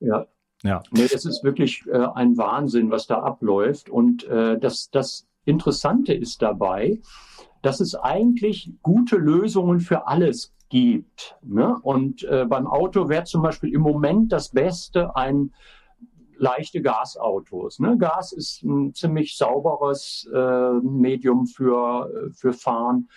ja. 0.00 0.26
Ja. 0.64 0.82
Nee, 0.90 1.04
es 1.04 1.24
ist 1.24 1.44
wirklich 1.44 1.84
äh, 1.86 2.06
ein 2.14 2.36
Wahnsinn, 2.36 2.90
was 2.90 3.06
da 3.06 3.20
abläuft. 3.20 3.88
Und 3.88 4.24
äh, 4.24 4.58
das, 4.58 4.90
das 4.90 5.28
Interessante 5.44 6.12
ist 6.12 6.42
dabei, 6.42 7.00
dass 7.62 7.80
es 7.80 7.94
eigentlich 7.94 8.72
gute 8.82 9.16
Lösungen 9.16 9.80
für 9.80 10.06
alles 10.08 10.52
gibt. 10.68 11.36
Ne? 11.42 11.76
Und 11.82 12.24
äh, 12.24 12.44
beim 12.44 12.66
Auto 12.66 13.08
wäre 13.08 13.24
zum 13.24 13.42
Beispiel 13.42 13.72
im 13.72 13.82
Moment 13.82 14.32
das 14.32 14.50
Beste 14.50 15.14
ein 15.16 15.52
leichte 16.36 16.82
Gasautos. 16.82 17.78
Ne? 17.78 17.96
Gas 17.96 18.32
ist 18.32 18.62
ein 18.62 18.94
ziemlich 18.94 19.36
sauberes 19.36 20.28
äh, 20.32 20.72
Medium 20.82 21.46
für, 21.46 22.10
äh, 22.10 22.30
für 22.32 22.52
Fahren. 22.52 23.08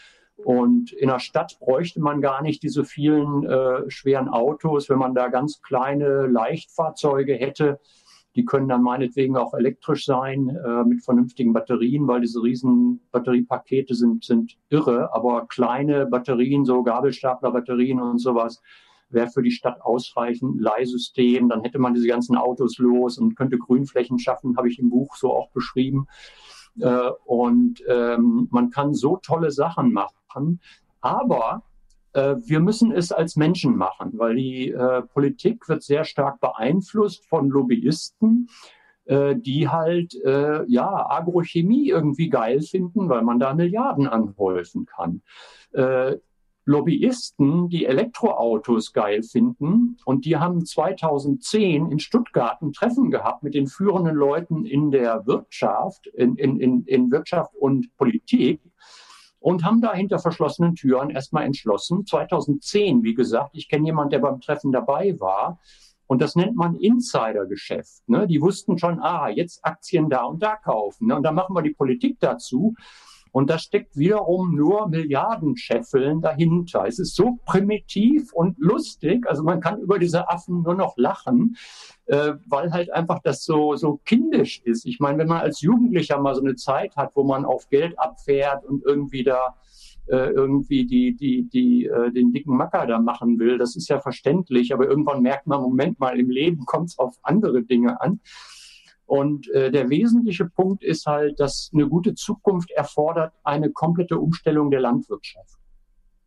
Und 0.44 0.92
in 0.94 1.10
der 1.10 1.20
Stadt 1.20 1.58
bräuchte 1.60 2.02
man 2.02 2.22
gar 2.22 2.42
nicht 2.42 2.64
diese 2.64 2.84
vielen 2.84 3.44
äh, 3.46 3.90
schweren 3.90 4.30
Autos, 4.30 4.90
wenn 4.90 4.98
man 4.98 5.14
da 5.14 5.28
ganz 5.28 5.62
kleine 5.62 6.28
Leichtfahrzeuge 6.28 7.36
hätte. 7.36 7.80
Die 8.36 8.46
können 8.46 8.70
dann 8.70 8.82
meinetwegen 8.82 9.36
auch 9.36 9.54
elektrisch 9.54 10.06
sein 10.06 10.50
äh, 10.50 10.84
mit 10.86 11.04
vernünftigen 11.04 11.54
Batterien, 11.54 12.08
weil 12.08 12.22
diese 12.22 12.42
riesen 12.42 13.02
Batteriepakete 13.12 13.94
sind, 13.94 14.24
sind 14.24 14.58
irre. 14.70 15.14
Aber 15.14 15.48
kleine 15.48 16.06
Batterien, 16.06 16.64
so 16.64 16.82
Gabelstaplerbatterien 16.82 18.00
und 18.00 18.20
sowas, 18.20 18.62
wäre 19.10 19.28
für 19.28 19.44
die 19.44 19.52
Stadt 19.52 19.82
ausreichend. 19.82 20.62
Leihsystem, 20.62 21.50
dann 21.50 21.62
hätte 21.62 21.80
man 21.80 21.94
diese 21.94 22.08
ganzen 22.08 22.38
Autos 22.38 22.78
los 22.78 23.18
und 23.18 23.36
könnte 23.36 23.58
Grünflächen 23.58 24.18
schaffen, 24.18 24.56
habe 24.58 24.70
ich 24.70 24.80
im 24.80 24.90
Buch 24.90 25.16
so 25.18 25.34
auch 25.34 25.52
beschrieben. 25.52 26.08
Äh, 26.80 27.10
und 27.26 27.84
ähm, 27.88 28.48
man 28.52 28.70
kann 28.70 28.94
so 28.94 29.18
tolle 29.18 29.52
Sachen 29.52 29.92
machen, 29.92 30.16
aber 31.02 31.64
äh, 32.14 32.36
wir 32.46 32.60
müssen 32.60 32.92
es 32.92 33.12
als 33.12 33.36
Menschen 33.36 33.76
machen, 33.76 34.12
weil 34.16 34.36
die 34.36 34.70
äh, 34.70 35.02
Politik 35.02 35.68
wird 35.70 35.84
sehr 35.84 36.04
stark 36.04 36.40
beeinflusst 36.40 37.26
von 37.28 37.50
Lobbyisten, 37.50 38.50
äh, 39.06 39.36
die 39.36 39.68
halt 39.70 40.16
äh, 40.24 40.64
ja 40.68 41.10
Agrochemie 41.10 41.90
irgendwie 41.90 42.30
geil 42.30 42.62
finden, 42.62 43.10
weil 43.10 43.22
man 43.22 43.40
da 43.40 43.54
Milliarden 43.54 44.08
anhäufen 44.08 44.86
kann. 44.86 45.22
Äh, 45.72 46.18
Lobbyisten, 46.66 47.70
die 47.70 47.86
Elektroautos 47.86 48.94
geil 48.94 49.24
finden. 49.24 49.98
Und 50.06 50.26
die 50.26 50.38
haben 50.38 50.64
2010 50.64 51.92
in 51.92 52.00
Stuttgart 52.00 52.62
ein 52.62 52.72
Treffen 52.72 53.10
gehabt 53.10 53.42
mit 53.42 53.56
den 53.56 53.66
führenden 53.66 54.16
Leuten 54.16 54.66
in 54.66 54.92
der 54.92 55.26
Wirtschaft, 55.26 56.06
in, 56.08 56.36
in, 56.36 56.84
in 56.86 57.12
Wirtschaft 57.12 57.56
und 57.56 57.96
Politik 57.98 58.62
und 59.42 59.66
haben 59.66 59.82
da 59.82 59.94
hinter 59.94 60.20
verschlossenen 60.20 60.76
Türen 60.76 61.10
erstmal 61.10 61.46
entschlossen. 61.46 62.06
2010, 62.06 63.04
wie 63.04 63.16
gesagt, 63.16 63.50
ich 63.54 63.68
kenne 63.68 63.88
jemanden, 63.88 64.12
der 64.12 64.20
beim 64.20 64.40
Treffen 64.40 64.72
dabei 64.72 65.20
war. 65.20 65.60
Und 66.06 66.22
das 66.22 66.36
nennt 66.36 66.56
man 66.56 66.76
Insidergeschäft. 66.76 68.08
Ne? 68.08 68.28
Die 68.28 68.40
wussten 68.40 68.78
schon, 68.78 69.00
ah, 69.00 69.30
jetzt 69.30 69.66
Aktien 69.66 70.10
da 70.10 70.26
und 70.26 70.44
da 70.44 70.58
kaufen. 70.58 71.08
Ne? 71.08 71.16
Und 71.16 71.24
dann 71.24 71.34
machen 71.34 71.56
wir 71.56 71.64
die 71.64 71.74
Politik 71.74 72.20
dazu. 72.20 72.76
Und 73.32 73.50
da 73.50 73.58
steckt 73.58 73.98
wiederum 73.98 74.56
nur 74.56 74.88
Milliardenscheffeln 74.88 76.22
dahinter. 76.22 76.86
Es 76.86 77.00
ist 77.00 77.16
so 77.16 77.40
primitiv 77.46 78.34
und 78.34 78.58
lustig. 78.60 79.26
Also 79.28 79.44
man 79.44 79.62
kann 79.62 79.80
über 79.80 80.00
diese 80.00 80.30
Affen 80.30 80.64
nur 80.64 80.76
noch 80.76 80.98
lachen, 80.98 81.56
äh, 82.08 82.34
weil 82.48 82.72
halt 82.72 82.92
einfach 82.92 83.20
das 83.24 83.44
so, 83.44 83.76
so 83.76 84.02
kindisch 84.06 84.62
ist. 84.66 84.86
Ich 84.86 85.00
meine, 85.00 85.18
wenn 85.18 85.28
man 85.28 85.42
als 85.42 85.62
Jugendlicher 85.62 86.20
mal 86.20 86.36
so 86.36 86.42
eine 86.42 86.56
Zeit 86.56 86.96
hat, 86.98 87.12
wo 87.16 87.24
man 87.24 87.46
auf 87.46 87.70
Geld 87.70 87.98
abfährt 87.98 88.66
und 88.66 88.84
irgendwie 88.86 89.24
da 89.24 89.56
äh, 90.08 90.32
irgendwie 90.32 90.86
die, 90.86 91.16
die, 91.16 91.48
die, 91.48 91.86
äh, 91.86 92.12
den 92.12 92.34
dicken 92.34 92.58
Macker 92.58 92.86
da 92.86 93.00
machen 93.00 93.40
will, 93.40 93.58
das 93.58 93.76
ist 93.76 93.88
ja 93.88 94.00
verständlich. 94.00 94.74
Aber 94.74 94.88
irgendwann 94.88 95.22
merkt 95.22 95.48
man, 95.48 95.62
Moment 95.62 96.00
mal, 96.00 96.20
im 96.20 96.30
Leben 96.30 96.66
kommt 96.66 96.90
es 96.90 97.00
auf 97.00 97.16
andere 97.24 97.64
Dinge 97.64 98.02
an. 98.02 98.20
Und 99.12 99.50
äh, 99.50 99.72
der 99.72 99.90
wesentliche 99.90 100.46
Punkt 100.46 100.86
ist 100.86 101.06
halt, 101.06 101.38
dass 101.42 101.70
eine 101.74 101.86
gute 101.86 102.14
Zukunft 102.16 102.72
erfordert 102.72 103.34
eine 103.44 103.70
komplette 103.70 104.18
Umstellung 104.18 104.72
der 104.72 104.80
Landwirtschaft. 104.80 105.58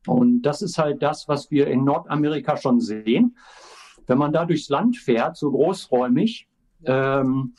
Und 0.06 0.42
das 0.42 0.60
ist 0.60 0.76
halt 0.76 1.02
das, 1.02 1.26
was 1.26 1.50
wir 1.50 1.68
in 1.68 1.84
Nordamerika 1.84 2.58
schon 2.58 2.80
sehen. 2.80 3.38
Wenn 4.06 4.18
man 4.18 4.34
da 4.34 4.44
durchs 4.44 4.68
Land 4.68 4.98
fährt, 4.98 5.38
so 5.38 5.50
großräumig, 5.50 6.46
ähm, 6.84 7.54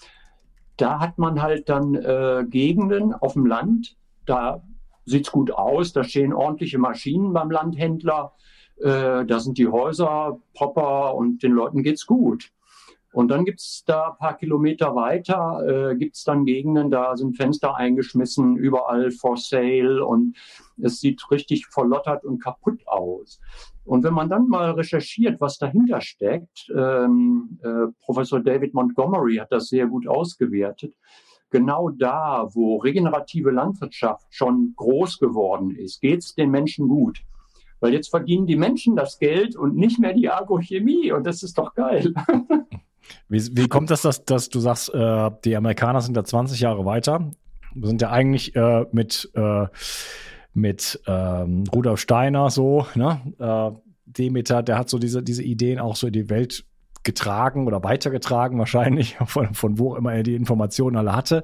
da 0.78 1.00
hat 1.00 1.18
man 1.18 1.42
halt 1.42 1.70
dann 1.70 1.96
äh, 1.96 2.46
Gegenden 2.48 3.12
auf 3.12 3.34
dem 3.34 3.48
Land, 3.48 3.98
da 4.28 4.62
sieht's 5.06 5.32
gut 5.32 5.50
aus, 5.50 5.92
da 5.92 6.04
stehen 6.04 6.34
ordentliche 6.34 6.78
Maschinen 6.78 7.34
beim 7.34 7.50
Landhändler, 7.50 8.34
äh, 8.78 9.26
da 9.26 9.40
sind 9.40 9.58
die 9.58 9.70
Häuser 9.70 10.40
proper 10.54 11.16
und 11.16 11.42
den 11.42 11.54
Leuten 11.54 11.82
geht's 11.82 12.06
gut. 12.06 12.52
Und 13.16 13.30
dann 13.30 13.46
gibt's 13.46 13.86
da 13.86 14.10
ein 14.10 14.18
paar 14.18 14.36
Kilometer 14.36 14.94
weiter, 14.94 15.64
äh, 15.66 15.96
gibt's 15.96 16.26
dann 16.26 16.44
Gegenden, 16.44 16.92
da 16.92 17.16
sind 17.16 17.38
Fenster 17.38 17.78
eingeschmissen, 17.78 18.58
überall 18.58 19.10
for 19.10 19.38
sale 19.38 20.06
und 20.06 20.36
es 20.82 21.00
sieht 21.00 21.32
richtig 21.32 21.68
verlottert 21.68 22.26
und 22.26 22.44
kaputt 22.44 22.86
aus. 22.86 23.40
Und 23.86 24.04
wenn 24.04 24.14
man 24.14 24.28
dann 24.28 24.50
mal 24.50 24.72
recherchiert, 24.72 25.40
was 25.40 25.58
dahinter 25.58 26.02
steckt, 26.02 26.70
ähm, 26.76 27.58
äh, 27.64 27.88
Professor 28.04 28.42
David 28.42 28.74
Montgomery 28.74 29.38
hat 29.38 29.54
das 29.54 29.70
sehr 29.70 29.88
gut 29.88 30.10
ausgewertet, 30.10 30.94
genau 31.50 31.92
da, 31.92 32.50
wo 32.52 32.80
regenerative 32.80 33.52
Landwirtschaft 33.52 34.28
schon 34.30 34.74
groß 34.76 35.20
geworden 35.20 35.72
ist, 35.72 36.02
geht's 36.02 36.36
den 36.36 36.52
Menschen 36.52 36.90
gut. 36.90 37.22
Weil 37.80 37.94
jetzt 37.94 38.10
verdienen 38.10 38.46
die 38.46 38.58
Menschen 38.58 38.98
das 38.98 39.20
Geld 39.20 39.56
und 39.56 39.78
nicht 39.78 40.00
mehr 40.00 40.12
die 40.12 40.30
Agrochemie. 40.30 41.14
Und 41.14 41.26
das 41.26 41.44
ist 41.44 41.58
doch 41.58 41.74
geil. 41.76 42.14
Wie, 43.30 43.42
wie 43.58 43.68
kommt 43.68 43.90
das, 43.90 44.02
dass, 44.02 44.26
dass 44.26 44.50
du 44.50 44.60
sagst, 44.60 44.94
äh, 44.94 45.32
die 45.44 45.56
Amerikaner 45.56 46.02
sind 46.02 46.16
da 46.16 46.24
20 46.24 46.60
Jahre 46.60 46.86
weiter? 46.86 47.32
Wir 47.74 47.88
sind 47.88 48.02
ja 48.02 48.10
eigentlich 48.12 48.56
äh, 48.56 48.86
mit, 48.92 49.30
äh, 49.36 49.68
mit 50.54 51.02
ähm, 51.08 51.64
Rudolf 51.74 52.00
Steiner 52.00 52.50
so, 52.50 52.88
ne? 52.96 53.22
Äh, 53.40 53.80
Demeter, 54.06 54.64
der 54.64 54.78
hat 54.78 54.90
so 54.90 54.98
diese, 54.98 55.24
diese 55.24 55.44
Ideen 55.44 55.80
auch 55.80 55.96
so 55.96 56.08
in 56.08 56.14
die 56.14 56.30
Welt 56.30 56.64
getragen 57.06 57.68
oder 57.68 57.84
weitergetragen 57.84 58.60
wahrscheinlich, 58.60 59.16
von, 59.26 59.54
von 59.54 59.80
wo 59.80 59.96
immer 59.96 60.14
er 60.14 60.24
die 60.24 60.36
Informationen 60.36 60.98
alle 60.98 61.16
hatte. 61.16 61.44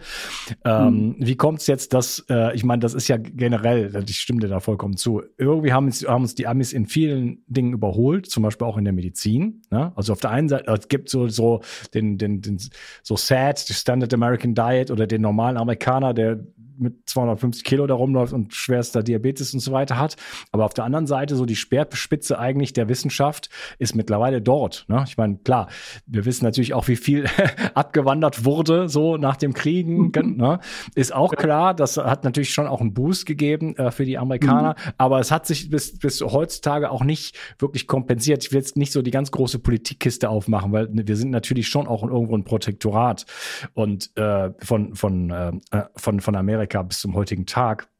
Ähm, 0.66 0.88
mhm. 0.88 1.16
Wie 1.20 1.38
kommt 1.38 1.62
es 1.62 1.68
jetzt, 1.68 1.94
dass, 1.94 2.26
äh, 2.30 2.54
ich 2.54 2.66
meine, 2.66 2.82
das 2.82 2.94
ist 2.94 3.08
ja 3.08 3.18
generell, 3.18 4.04
ich 4.08 4.20
stimme 4.20 4.42
dir 4.42 4.50
da 4.50 4.60
vollkommen 4.60 4.98
zu, 4.98 5.22
irgendwie 5.38 5.72
haben 5.72 5.86
uns, 5.86 6.06
haben 6.06 6.24
uns 6.24 6.36
die 6.36 6.48
Amis 6.48 6.74
in 6.74 6.86
vielen 6.86 7.44
Dingen 7.48 7.74
überholt, 7.74 8.26
zum 8.26 8.44
Beispiel 8.44 8.68
auch 8.68 8.78
in 8.78 8.84
der 8.84 8.94
Medizin. 8.94 9.62
Ne? 9.72 9.94
Also 9.96 10.12
auf 10.12 10.20
der 10.20 10.32
einen 10.32 10.50
Seite, 10.50 10.70
es 10.72 10.88
gibt 10.90 11.10
so, 11.10 11.30
so 11.30 11.62
den, 11.94 12.18
den, 12.18 12.42
den 12.42 12.60
so 13.04 13.16
SAD, 13.16 13.70
die 13.70 13.74
Standard 13.74 14.14
American 14.14 14.54
Diet 14.54 14.92
oder 14.92 15.08
den 15.08 15.22
normalen 15.22 15.58
Amerikaner, 15.58 16.14
der 16.14 16.40
mit 16.78 17.10
250 17.10 17.64
Kilo 17.64 17.88
da 17.88 17.94
rumläuft 17.94 18.34
und 18.34 18.54
schwerster 18.54 19.04
Diabetes 19.04 19.54
und 19.54 19.60
so 19.60 19.72
weiter 19.72 19.98
hat. 19.98 20.16
Aber 20.52 20.66
auf 20.66 20.74
der 20.74 20.86
anderen 20.86 21.08
Seite, 21.08 21.36
so 21.36 21.46
die 21.46 21.56
Speerspitze 21.56 22.40
eigentlich 22.40 22.74
der 22.74 22.90
Wissenschaft 22.90 23.50
ist 23.80 23.96
mittlerweile 23.96 24.42
dort. 24.42 24.86
Ne? 24.88 25.04
Ich 25.08 25.18
meine, 25.18 25.38
klar, 25.38 25.68
wir 26.06 26.26
wissen 26.26 26.46
natürlich 26.46 26.74
auch, 26.74 26.88
wie 26.88 26.96
viel 26.96 27.26
abgewandert 27.74 28.46
wurde, 28.46 28.90
so 28.90 29.18
nach 29.18 29.38
dem 29.38 29.54
Kriegen. 29.54 30.12
Mhm. 30.16 30.38
Ne? 30.38 30.60
Ist 30.96 31.14
auch 31.14 31.34
klar, 31.36 31.74
das 31.74 31.98
hat 31.98 32.24
natürlich 32.24 32.54
schon 32.54 32.68
auch 32.68 32.82
einen 32.82 32.94
Boost 32.94 33.26
gegeben 33.26 33.76
äh, 33.78 33.92
für 33.92 34.06
die 34.06 34.18
Amerikaner. 34.18 34.76
Mhm. 34.78 34.92
Aber 34.98 35.20
es 35.20 35.32
hat 35.32 35.46
sich 35.46 35.70
bis, 35.70 36.00
bis 36.00 36.22
heutzutage 36.22 36.92
auch 36.92 37.04
nicht 37.04 37.38
wirklich 37.60 37.88
kompensiert. 37.88 38.44
Ich 38.44 38.52
will 38.52 38.60
jetzt 38.60 38.78
nicht 38.78 38.92
so 38.92 39.02
die 39.02 39.12
ganz 39.12 39.32
große 39.32 39.60
Politikkiste 39.60 40.30
aufmachen, 40.30 40.72
weil 40.72 40.90
wir 40.92 41.16
sind 41.16 41.32
natürlich 41.32 41.68
schon 41.68 41.88
auch 41.88 42.04
irgendwo 42.04 42.36
ein 42.36 42.44
Protektorat 42.44 43.26
und 43.74 44.12
äh, 44.18 44.52
von, 44.60 44.96
von, 44.96 45.30
äh, 45.30 45.52
von, 45.96 46.20
von 46.20 46.36
Amerika 46.36 46.71
Amerika 46.72 46.84
bis 46.84 47.02
zum 47.02 47.16
heutigen 47.16 47.46
Tag 47.46 47.91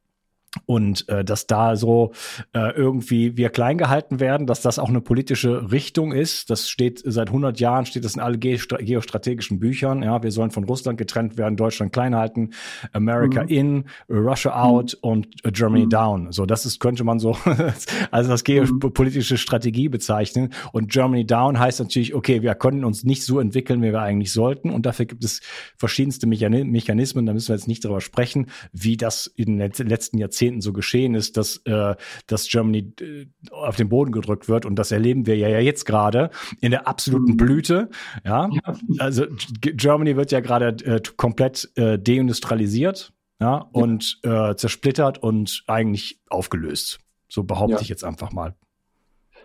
und 0.66 1.08
äh, 1.08 1.24
dass 1.24 1.48
da 1.48 1.76
so 1.76 2.12
äh, 2.54 2.72
irgendwie 2.76 3.38
wir 3.38 3.50
klein 3.50 3.78
gehalten 3.78 4.20
werden, 4.20 4.48
dass 4.48 4.62
das 4.62 4.80
auch 4.80 4.90
eine 4.90 5.00
politische 5.00 5.72
Richtung 5.72 6.12
ist. 6.12 6.50
Das 6.50 6.68
steht 6.70 7.02
seit 7.06 7.30
100 7.30 7.60
Jahren, 7.60 7.86
steht 7.86 8.04
das 8.04 8.16
in 8.16 8.22
alle 8.22 8.38
geostrategischen 8.38 9.60
Büchern. 9.60 10.04
Ja, 10.04 10.22
wir 10.24 10.32
sollen 10.32 10.52
von 10.52 10.66
Russland 10.66 10.98
getrennt 10.98 11.38
werden, 11.38 11.56
Deutschland 11.56 11.94
klein 11.94 12.16
halten, 12.16 12.50
America 12.92 13.44
mhm. 13.44 13.50
in, 13.50 13.86
Russia 14.10 14.62
out 14.62 14.98
mhm. 15.02 15.10
und 15.10 15.28
Germany 15.54 15.86
mhm. 15.86 15.90
down. 15.90 16.32
So, 16.32 16.46
das 16.46 16.66
ist 16.66 16.82
könnte 16.82 17.06
man 17.06 17.20
so 17.20 17.38
also 18.12 18.30
das 18.30 18.44
geopolitische 18.44 19.38
Strategie 19.38 19.88
bezeichnen. 19.88 20.54
Und 20.74 20.92
Germany 20.92 21.26
down 21.26 21.60
heißt 21.60 21.80
natürlich, 21.80 22.14
okay, 22.14 22.42
wir 22.42 22.56
können 22.56 22.84
uns 22.84 23.06
nicht 23.06 23.24
so 23.24 23.40
entwickeln, 23.40 23.82
wie 23.82 23.94
wir 23.94 24.02
eigentlich 24.02 24.34
sollten. 24.34 24.70
Und 24.70 24.86
dafür 24.86 25.06
gibt 25.06 25.24
es 25.24 25.40
verschiedenste 25.78 26.28
Mechanismen. 26.28 27.26
Da 27.26 27.34
müssen 27.34 27.50
wir 27.50 27.56
jetzt 27.56 27.70
nicht 27.70 27.86
darüber 27.86 28.02
sprechen, 28.02 28.48
wie 28.74 28.98
das 28.98 29.28
in 29.28 29.58
den 29.58 29.72
letzten 29.88 30.18
Jahrzehnten 30.18 30.41
Jahrzehnten 30.42 30.62
so 30.62 30.74
geschehen 30.74 31.14
ist, 31.14 31.38
dass, 31.38 31.58
äh, 31.66 31.96
dass 32.28 32.48
Germany 32.48 32.94
äh, 33.00 33.28
auf 33.52 33.76
den 33.76 33.90
Boden 33.90 34.12
gedrückt 34.12 34.50
wird. 34.50 34.66
Und 34.66 34.76
das 34.76 34.92
erleben 34.92 35.26
wir 35.28 35.38
ja 35.38 35.60
jetzt 35.60 35.86
gerade 35.86 36.32
in 36.60 36.72
der 36.72 36.88
absoluten 36.88 37.34
mhm. 37.34 37.38
Blüte. 37.38 37.90
Ja, 38.26 38.50
ja. 38.52 38.76
also 38.98 39.26
Germany 39.62 40.16
wird 40.16 40.32
ja 40.32 40.40
gerade 40.40 40.68
äh, 40.86 41.02
komplett 41.16 41.70
äh, 41.76 41.98
deindustrialisiert. 42.00 43.14
Ja. 43.40 43.68
und 43.72 44.20
äh, 44.22 44.54
zersplittert 44.54 45.18
und 45.18 45.64
eigentlich 45.66 46.22
aufgelöst. 46.30 47.00
So 47.28 47.44
behaupte 47.44 47.78
ja. 47.78 47.82
ich 47.82 47.90
jetzt 47.90 48.04
einfach 48.04 48.32
mal. 48.32 48.54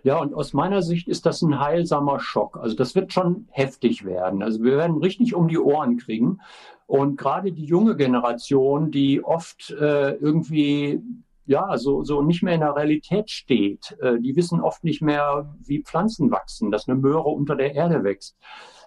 Ja, 0.06 0.18
und 0.20 0.34
aus 0.34 0.52
meiner 0.52 0.82
Sicht 0.82 1.08
ist 1.08 1.26
das 1.26 1.42
ein 1.42 1.58
heilsamer 1.58 2.20
Schock. 2.20 2.58
Also 2.58 2.76
das 2.76 2.94
wird 2.94 3.12
schon 3.12 3.48
heftig 3.50 4.04
werden. 4.04 4.40
Also 4.40 4.62
wir 4.62 4.76
werden 4.76 4.98
richtig 4.98 5.34
um 5.34 5.48
die 5.48 5.58
Ohren 5.58 5.96
kriegen. 5.96 6.40
Und 6.86 7.16
gerade 7.16 7.50
die 7.50 7.64
junge 7.64 7.96
Generation, 7.96 8.92
die 8.92 9.24
oft 9.24 9.72
äh, 9.72 10.12
irgendwie 10.12 11.02
ja, 11.44 11.76
so, 11.76 12.04
so 12.04 12.22
nicht 12.22 12.44
mehr 12.44 12.54
in 12.54 12.60
der 12.60 12.76
Realität 12.76 13.32
steht. 13.32 13.98
Äh, 14.00 14.20
die 14.20 14.36
wissen 14.36 14.60
oft 14.60 14.84
nicht 14.84 15.02
mehr, 15.02 15.52
wie 15.58 15.82
Pflanzen 15.82 16.30
wachsen, 16.30 16.70
dass 16.70 16.86
eine 16.86 17.00
Möhre 17.00 17.28
unter 17.30 17.56
der 17.56 17.74
Erde 17.74 18.04
wächst. 18.04 18.36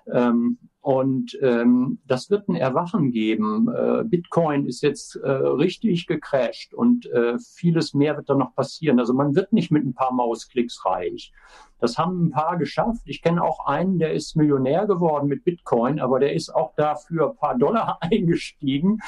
Ähm, 0.10 0.58
und 0.82 1.38
ähm, 1.42 2.00
das 2.08 2.30
wird 2.30 2.48
ein 2.48 2.56
Erwachen 2.56 3.12
geben. 3.12 3.68
Äh, 3.68 4.06
Bitcoin 4.06 4.66
ist 4.66 4.82
jetzt 4.82 5.18
äh, 5.18 5.30
richtig 5.30 6.08
gecrashed 6.08 6.74
und 6.74 7.06
äh, 7.08 7.38
vieles 7.38 7.94
mehr 7.94 8.16
wird 8.16 8.30
da 8.30 8.36
noch 8.36 8.56
passieren. 8.56 8.98
Also 9.00 9.14
man 9.14 9.36
wird 9.36 9.52
nicht 9.52 9.72
mit 9.72 9.86
ein 9.86 9.94
paar 9.94 10.14
Mausklicks 10.14 10.86
reich. 10.86 11.34
Das 11.80 11.98
haben 11.98 12.28
ein 12.28 12.32
paar 12.32 12.58
geschafft. 12.58 13.02
Ich 13.06 13.22
kenne 13.22 13.44
auch 13.44 13.66
einen, 13.66 14.00
der 14.00 14.14
ist 14.14 14.38
Millionär 14.38 14.88
geworden 14.88 15.28
mit 15.28 15.44
Bitcoin, 15.44 16.00
aber 16.00 16.20
der 16.20 16.34
ist 16.34 16.50
auch 16.50 16.74
dafür 16.76 17.32
ein 17.32 17.36
paar 17.36 17.58
Dollar 17.58 17.98
eingestiegen. 18.02 19.00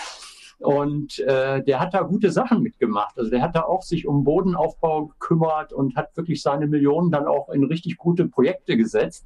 Und 0.59 1.19
äh, 1.19 1.63
der 1.63 1.79
hat 1.79 1.93
da 1.93 2.01
gute 2.01 2.31
Sachen 2.31 2.61
mitgemacht. 2.61 3.17
Also 3.17 3.31
der 3.31 3.41
hat 3.41 3.55
da 3.55 3.61
auch 3.63 3.81
sich 3.81 4.07
um 4.07 4.25
Bodenaufbau 4.25 5.07
gekümmert 5.07 5.71
und 5.71 5.95
hat 5.95 6.15
wirklich 6.17 6.41
seine 6.41 6.67
Millionen 6.67 7.11
dann 7.11 7.27
auch 7.27 7.49
in 7.49 7.63
richtig 7.63 7.97
gute 7.97 8.27
Projekte 8.27 8.75
gesetzt. 8.75 9.25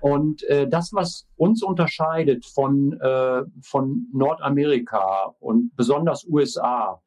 Und 0.00 0.42
äh, 0.44 0.68
das, 0.68 0.92
was 0.92 1.26
uns 1.36 1.62
unterscheidet 1.62 2.46
von, 2.46 2.98
äh, 3.00 3.42
von 3.62 4.06
Nordamerika 4.12 5.34
und 5.40 5.74
besonders 5.76 6.26
USA, 6.26 7.02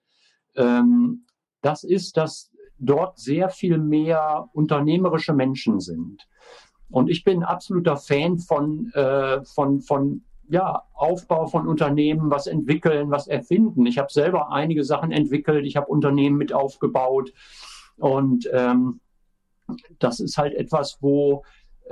ähm, 0.56 1.26
das 1.62 1.84
ist, 1.84 2.18
dass 2.18 2.52
dort 2.78 3.18
sehr 3.18 3.50
viel 3.50 3.78
mehr 3.78 4.50
unternehmerische 4.54 5.34
Menschen 5.34 5.80
sind. 5.80 6.28
Und 6.90 7.10
ich 7.10 7.24
bin 7.24 7.44
absoluter 7.44 7.98
Fan 7.98 8.38
von, 8.38 8.92
äh, 8.94 9.44
von, 9.46 9.82
von 9.82 10.24
ja, 10.50 10.84
Aufbau 10.94 11.48
von 11.48 11.68
Unternehmen, 11.68 12.30
was 12.30 12.46
entwickeln, 12.46 13.10
was 13.10 13.28
erfinden. 13.28 13.86
Ich 13.86 13.98
habe 13.98 14.12
selber 14.12 14.52
einige 14.52 14.84
Sachen 14.84 15.12
entwickelt, 15.12 15.66
ich 15.66 15.76
habe 15.76 15.88
Unternehmen 15.88 16.38
mit 16.38 16.54
aufgebaut. 16.54 17.34
Und 17.98 18.48
ähm, 18.54 19.00
das 20.00 20.20
ist 20.20 20.38
halt 20.38 20.54
etwas, 20.54 20.98
wo 21.02 21.44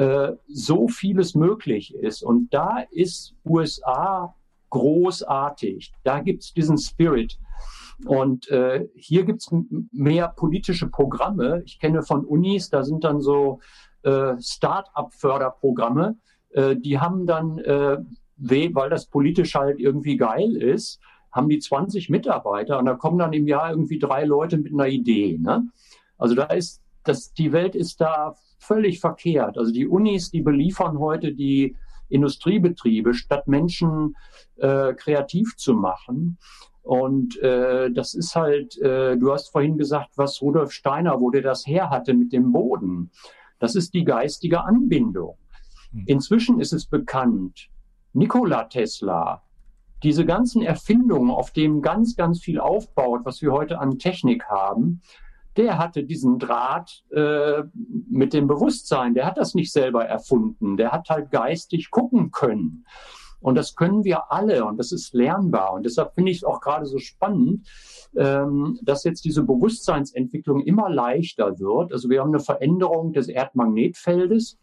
äh, 0.02 0.36
so 0.48 0.88
vieles 0.88 1.36
möglich 1.36 1.94
ist. 1.94 2.24
Und 2.24 2.52
da 2.52 2.80
ist 2.90 3.36
USA 3.46 4.34
großartig. 4.72 5.94
Da 6.04 6.22
gibt 6.22 6.42
es 6.42 6.54
diesen 6.54 6.80
Spirit. 6.80 7.38
Und 8.06 8.50
äh, 8.50 8.88
hier 8.96 9.26
gibt 9.26 9.42
es 9.42 9.54
mehr 9.92 10.30
politische 10.30 10.88
Programme. 10.88 11.62
Ich 11.66 11.80
kenne 11.80 12.02
von 12.02 12.26
Unis, 12.26 12.72
da 12.72 12.84
sind 12.84 13.04
dann 13.04 13.22
so 13.22 13.60
äh, 14.02 14.34
Start-up-Förderprogramme. 14.40 16.18
Äh, 16.50 16.78
die 16.78 17.00
haben 17.00 17.28
dann, 17.28 17.60
äh, 17.60 18.00
weil 18.38 18.90
das 18.90 19.06
politisch 19.06 19.54
halt 19.54 19.80
irgendwie 19.80 20.18
geil 20.18 20.56
ist, 20.56 21.00
haben 21.32 21.48
die 21.48 21.60
20 21.60 22.10
Mitarbeiter 22.10 22.80
und 22.80 22.86
da 22.86 22.96
kommen 22.96 23.20
dann 23.20 23.34
im 23.34 23.48
Jahr 23.48 23.70
irgendwie 23.70 24.00
drei 24.00 24.26
Leute 24.26 24.58
mit 24.58 24.74
einer 24.74 24.88
Idee. 24.88 25.38
Ne? 25.40 25.68
Also 26.18 26.34
da 26.34 26.46
ist, 26.46 26.82
das, 27.04 27.34
die 27.34 27.52
Welt 27.52 27.76
ist 27.76 28.02
da 28.02 28.36
völlig 28.62 29.00
verkehrt. 29.00 29.58
Also 29.58 29.72
die 29.72 29.88
Unis, 29.88 30.32
die 30.32 30.42
beliefern 30.42 31.00
heute 31.00 31.34
die 31.34 31.76
Industriebetriebe, 32.10 33.14
statt 33.14 33.48
Menschen 33.48 34.16
äh, 34.58 34.94
kreativ 34.94 35.56
zu 35.58 35.74
machen. 35.74 36.38
Und 36.84 37.40
äh, 37.42 37.92
das 37.92 38.14
ist 38.14 38.36
halt, 38.36 38.78
äh, 38.80 39.18
du 39.18 39.32
hast 39.32 39.50
vorhin 39.50 39.78
gesagt, 39.78 40.12
was 40.16 40.42
Rudolf 40.42 40.72
Steiner, 40.72 41.20
wo 41.20 41.30
der 41.30 41.42
das 41.42 41.66
her 41.66 41.90
hatte 41.90 42.14
mit 42.14 42.34
dem 42.34 42.52
Boden. 42.52 43.12
Das 43.60 43.76
ist 43.76 43.94
die 43.94 44.04
geistige 44.04 44.64
Anbindung. 44.64 45.38
Hm. 45.92 46.04
Inzwischen 46.08 46.60
ist 46.60 46.74
es 46.74 46.86
bekannt, 46.86 47.70
Nikola 48.14 48.66
Tesla, 48.66 49.44
diese 50.04 50.26
ganzen 50.26 50.64
Erfindungen, 50.64 51.30
auf 51.30 51.52
denen 51.52 51.82
ganz, 51.82 52.16
ganz 52.16 52.42
viel 52.42 52.60
aufbaut, 52.60 53.22
was 53.24 53.42
wir 53.42 53.52
heute 53.52 53.80
an 53.80 54.00
Technik 54.00 54.46
haben, 54.46 55.02
der 55.58 55.78
hatte 55.78 56.04
diesen 56.04 56.40
Draht 56.40 57.04
äh, 57.12 57.64
mit 58.10 58.34
dem 58.34 58.48
Bewusstsein. 58.48 59.14
Der 59.14 59.26
hat 59.26 59.38
das 59.38 59.54
nicht 59.54 59.72
selber 59.72 60.06
erfunden. 60.06 60.78
Der 60.78 60.92
hat 60.92 61.10
halt 61.10 61.32
geistig 61.32 61.92
gucken 61.92 62.32
können. 62.32 62.86
Und 63.42 63.56
das 63.56 63.76
können 63.76 64.04
wir 64.04 64.32
alle 64.32 64.66
und 64.66 64.78
das 64.78 64.92
ist 64.92 65.14
lernbar. 65.14 65.74
Und 65.74 65.84
deshalb 65.84 66.14
finde 66.14 66.32
ich 66.32 66.38
es 66.38 66.44
auch 66.44 66.62
gerade 66.62 66.86
so 66.86 67.00
spannend, 67.00 67.68
ähm, 68.16 68.80
dass 68.84 69.04
jetzt 69.04 69.26
diese 69.26 69.44
Bewusstseinsentwicklung 69.44 70.62
immer 70.62 70.90
leichter 70.90 71.60
wird. 71.60 71.92
Also 71.92 72.10
wir 72.10 72.22
haben 72.22 72.30
eine 72.30 72.40
Veränderung 72.40 73.14
des 73.14 73.28
Erdmagnetfeldes, 73.28 74.60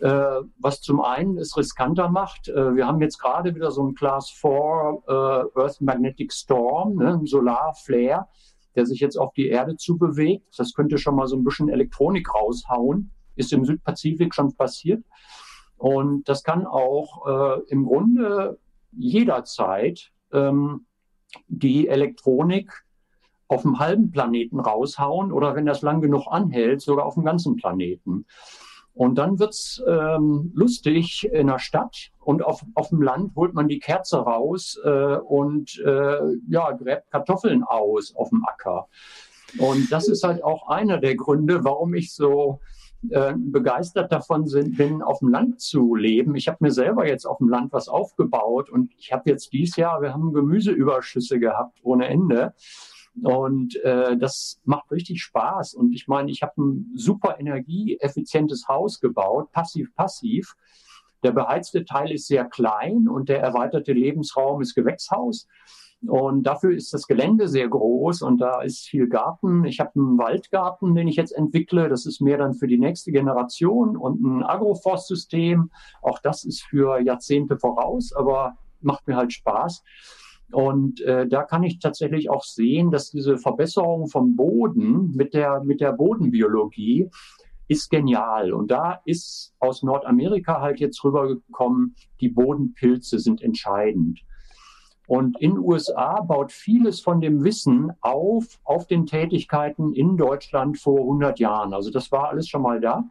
äh, 0.00 0.40
was 0.58 0.80
zum 0.80 1.00
einen 1.00 1.38
es 1.38 1.56
riskanter 1.56 2.08
macht. 2.08 2.48
Äh, 2.48 2.74
wir 2.74 2.88
haben 2.88 3.00
jetzt 3.00 3.18
gerade 3.18 3.54
wieder 3.54 3.70
so 3.70 3.86
ein 3.86 3.94
Class 3.94 4.30
4 4.30 4.50
äh, 5.06 5.12
Earth 5.60 5.80
Magnetic 5.80 6.32
Storm, 6.32 6.96
ne, 6.96 7.14
ein 7.14 7.26
Solarflare 7.26 8.26
der 8.78 8.86
sich 8.86 9.00
jetzt 9.00 9.16
auf 9.16 9.32
die 9.32 9.48
Erde 9.48 9.76
zubewegt. 9.76 10.56
Das 10.56 10.72
könnte 10.72 10.98
schon 10.98 11.16
mal 11.16 11.26
so 11.26 11.36
ein 11.36 11.42
bisschen 11.42 11.68
Elektronik 11.68 12.32
raushauen. 12.32 13.10
Ist 13.34 13.52
im 13.52 13.64
Südpazifik 13.64 14.32
schon 14.32 14.54
passiert. 14.54 15.04
Und 15.76 16.28
das 16.28 16.44
kann 16.44 16.64
auch 16.64 17.26
äh, 17.26 17.60
im 17.70 17.84
Grunde 17.84 18.60
jederzeit 18.92 20.12
ähm, 20.32 20.86
die 21.48 21.88
Elektronik 21.88 22.70
auf 23.48 23.62
dem 23.62 23.80
halben 23.80 24.12
Planeten 24.12 24.60
raushauen 24.60 25.32
oder 25.32 25.56
wenn 25.56 25.66
das 25.66 25.82
lang 25.82 26.00
genug 26.00 26.28
anhält, 26.28 26.80
sogar 26.80 27.04
auf 27.04 27.14
dem 27.14 27.24
ganzen 27.24 27.56
Planeten. 27.56 28.26
Und 28.94 29.16
dann 29.16 29.40
wird's 29.40 29.82
ähm, 29.88 30.52
lustig 30.54 31.28
in 31.32 31.48
der 31.48 31.58
Stadt 31.58 32.10
und 32.28 32.44
auf, 32.44 32.62
auf 32.74 32.90
dem 32.90 33.00
Land 33.00 33.34
holt 33.36 33.54
man 33.54 33.68
die 33.68 33.78
Kerze 33.78 34.18
raus 34.18 34.78
äh, 34.84 35.16
und 35.16 35.78
äh, 35.78 36.18
ja, 36.46 36.72
gräbt 36.72 37.10
Kartoffeln 37.10 37.64
aus 37.64 38.14
auf 38.14 38.28
dem 38.28 38.44
Acker. 38.44 38.86
Und 39.56 39.90
das 39.90 40.08
ist 40.08 40.24
halt 40.24 40.44
auch 40.44 40.68
einer 40.68 40.98
der 40.98 41.16
Gründe, 41.16 41.64
warum 41.64 41.94
ich 41.94 42.12
so 42.12 42.60
äh, 43.08 43.32
begeistert 43.34 44.12
davon 44.12 44.46
sind, 44.46 44.76
bin, 44.76 45.00
auf 45.00 45.20
dem 45.20 45.30
Land 45.30 45.62
zu 45.62 45.94
leben. 45.94 46.34
Ich 46.34 46.48
habe 46.48 46.58
mir 46.60 46.70
selber 46.70 47.08
jetzt 47.08 47.24
auf 47.24 47.38
dem 47.38 47.48
Land 47.48 47.72
was 47.72 47.88
aufgebaut 47.88 48.68
und 48.68 48.92
ich 48.98 49.10
habe 49.10 49.30
jetzt 49.30 49.54
dieses 49.54 49.76
Jahr, 49.76 50.02
wir 50.02 50.12
haben 50.12 50.34
Gemüseüberschüsse 50.34 51.38
gehabt 51.38 51.78
ohne 51.82 52.08
Ende. 52.08 52.52
Und 53.22 53.74
äh, 53.84 54.18
das 54.18 54.60
macht 54.64 54.90
richtig 54.90 55.22
Spaß. 55.22 55.72
Und 55.72 55.94
ich 55.94 56.08
meine, 56.08 56.30
ich 56.30 56.42
habe 56.42 56.60
ein 56.60 56.92
super 56.94 57.40
energieeffizientes 57.40 58.68
Haus 58.68 59.00
gebaut, 59.00 59.50
passiv-passiv. 59.50 60.56
Der 61.22 61.32
beheizte 61.32 61.84
Teil 61.84 62.12
ist 62.12 62.26
sehr 62.26 62.44
klein 62.44 63.08
und 63.08 63.28
der 63.28 63.40
erweiterte 63.40 63.92
Lebensraum 63.92 64.60
ist 64.60 64.74
Gewächshaus. 64.74 65.46
Und 66.06 66.44
dafür 66.44 66.76
ist 66.76 66.94
das 66.94 67.08
Gelände 67.08 67.48
sehr 67.48 67.68
groß 67.68 68.22
und 68.22 68.40
da 68.40 68.62
ist 68.62 68.86
viel 68.86 69.08
Garten. 69.08 69.64
Ich 69.64 69.80
habe 69.80 69.90
einen 69.96 70.16
Waldgarten, 70.16 70.94
den 70.94 71.08
ich 71.08 71.16
jetzt 71.16 71.32
entwickle. 71.32 71.88
Das 71.88 72.06
ist 72.06 72.20
mehr 72.20 72.38
dann 72.38 72.54
für 72.54 72.68
die 72.68 72.78
nächste 72.78 73.10
Generation 73.10 73.96
und 73.96 74.22
ein 74.22 74.44
Agroforstsystem. 74.44 75.70
Auch 76.00 76.20
das 76.20 76.44
ist 76.44 76.62
für 76.62 77.00
Jahrzehnte 77.00 77.58
voraus, 77.58 78.12
aber 78.12 78.54
macht 78.80 79.08
mir 79.08 79.16
halt 79.16 79.32
Spaß. 79.32 79.82
Und 80.52 81.00
äh, 81.00 81.26
da 81.26 81.42
kann 81.42 81.64
ich 81.64 81.80
tatsächlich 81.80 82.30
auch 82.30 82.44
sehen, 82.44 82.90
dass 82.90 83.10
diese 83.10 83.36
Verbesserung 83.36 84.06
vom 84.08 84.36
Boden 84.36 85.12
mit 85.14 85.34
der, 85.34 85.62
mit 85.64 85.80
der 85.80 85.92
Bodenbiologie 85.92 87.10
ist 87.68 87.90
genial. 87.90 88.52
Und 88.52 88.70
da 88.70 89.00
ist 89.04 89.54
aus 89.58 89.82
Nordamerika 89.82 90.60
halt 90.60 90.80
jetzt 90.80 91.04
rübergekommen, 91.04 91.94
die 92.20 92.30
Bodenpilze 92.30 93.18
sind 93.18 93.42
entscheidend. 93.42 94.20
Und 95.06 95.40
in 95.40 95.58
USA 95.58 96.20
baut 96.20 96.52
vieles 96.52 97.00
von 97.00 97.20
dem 97.20 97.42
Wissen 97.42 97.92
auf, 98.02 98.58
auf 98.64 98.86
den 98.86 99.06
Tätigkeiten 99.06 99.94
in 99.94 100.16
Deutschland 100.18 100.78
vor 100.78 101.00
100 101.00 101.38
Jahren. 101.38 101.72
Also 101.72 101.90
das 101.90 102.12
war 102.12 102.28
alles 102.28 102.48
schon 102.48 102.62
mal 102.62 102.80
da. 102.80 103.04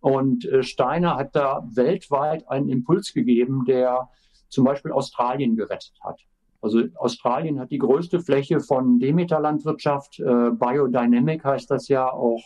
Und 0.00 0.44
äh, 0.44 0.62
Steiner 0.62 1.16
hat 1.16 1.36
da 1.36 1.64
weltweit 1.72 2.48
einen 2.48 2.68
Impuls 2.68 3.12
gegeben, 3.12 3.64
der 3.64 4.08
zum 4.48 4.64
Beispiel 4.64 4.92
Australien 4.92 5.56
gerettet 5.56 5.94
hat. 6.02 6.20
Also 6.60 6.82
Australien 6.96 7.60
hat 7.60 7.70
die 7.70 7.78
größte 7.78 8.20
Fläche 8.20 8.58
von 8.58 8.98
Demeter-Landwirtschaft, 8.98 10.18
äh, 10.18 10.50
Biodynamic 10.50 11.44
heißt 11.44 11.70
das 11.70 11.88
ja 11.88 12.10
auch 12.10 12.42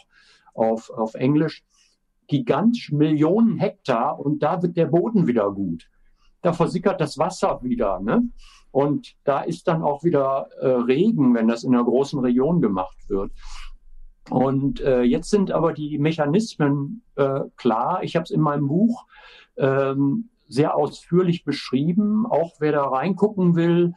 auf, 0.59 0.90
auf 0.90 1.14
Englisch, 1.14 1.64
gigantisch 2.27 2.92
Millionen 2.92 3.59
Hektar 3.59 4.18
und 4.18 4.42
da 4.42 4.62
wird 4.62 4.77
der 4.77 4.87
Boden 4.87 5.27
wieder 5.27 5.51
gut. 5.51 5.88
Da 6.42 6.53
versickert 6.53 7.01
das 7.01 7.18
Wasser 7.18 7.61
wieder. 7.62 8.01
Ne? 8.01 8.29
Und 8.71 9.16
da 9.25 9.40
ist 9.40 9.66
dann 9.66 9.83
auch 9.83 10.05
wieder 10.05 10.49
äh, 10.61 10.68
Regen, 10.68 11.35
wenn 11.35 11.49
das 11.49 11.64
in 11.64 11.75
einer 11.75 11.85
großen 11.85 12.21
Region 12.21 12.61
gemacht 12.61 12.97
wird. 13.09 13.33
Und 14.31 14.81
äh, 14.81 15.03
jetzt 15.03 15.31
sind 15.31 15.51
aber 15.51 15.73
die 15.73 15.99
Mechanismen 15.99 17.03
äh, 17.16 17.40
klar. 17.57 18.03
Ich 18.03 18.14
habe 18.14 18.25
es 18.25 18.31
in 18.31 18.42
meinem 18.42 18.68
Buch 18.68 19.07
ähm, 19.57 20.29
sehr 20.49 20.77
ausführlich 20.77 21.44
beschrieben. 21.44 22.27
Auch 22.27 22.53
wer 22.61 22.73
da 22.73 22.85
reingucken 22.85 23.57
will, 23.57 23.94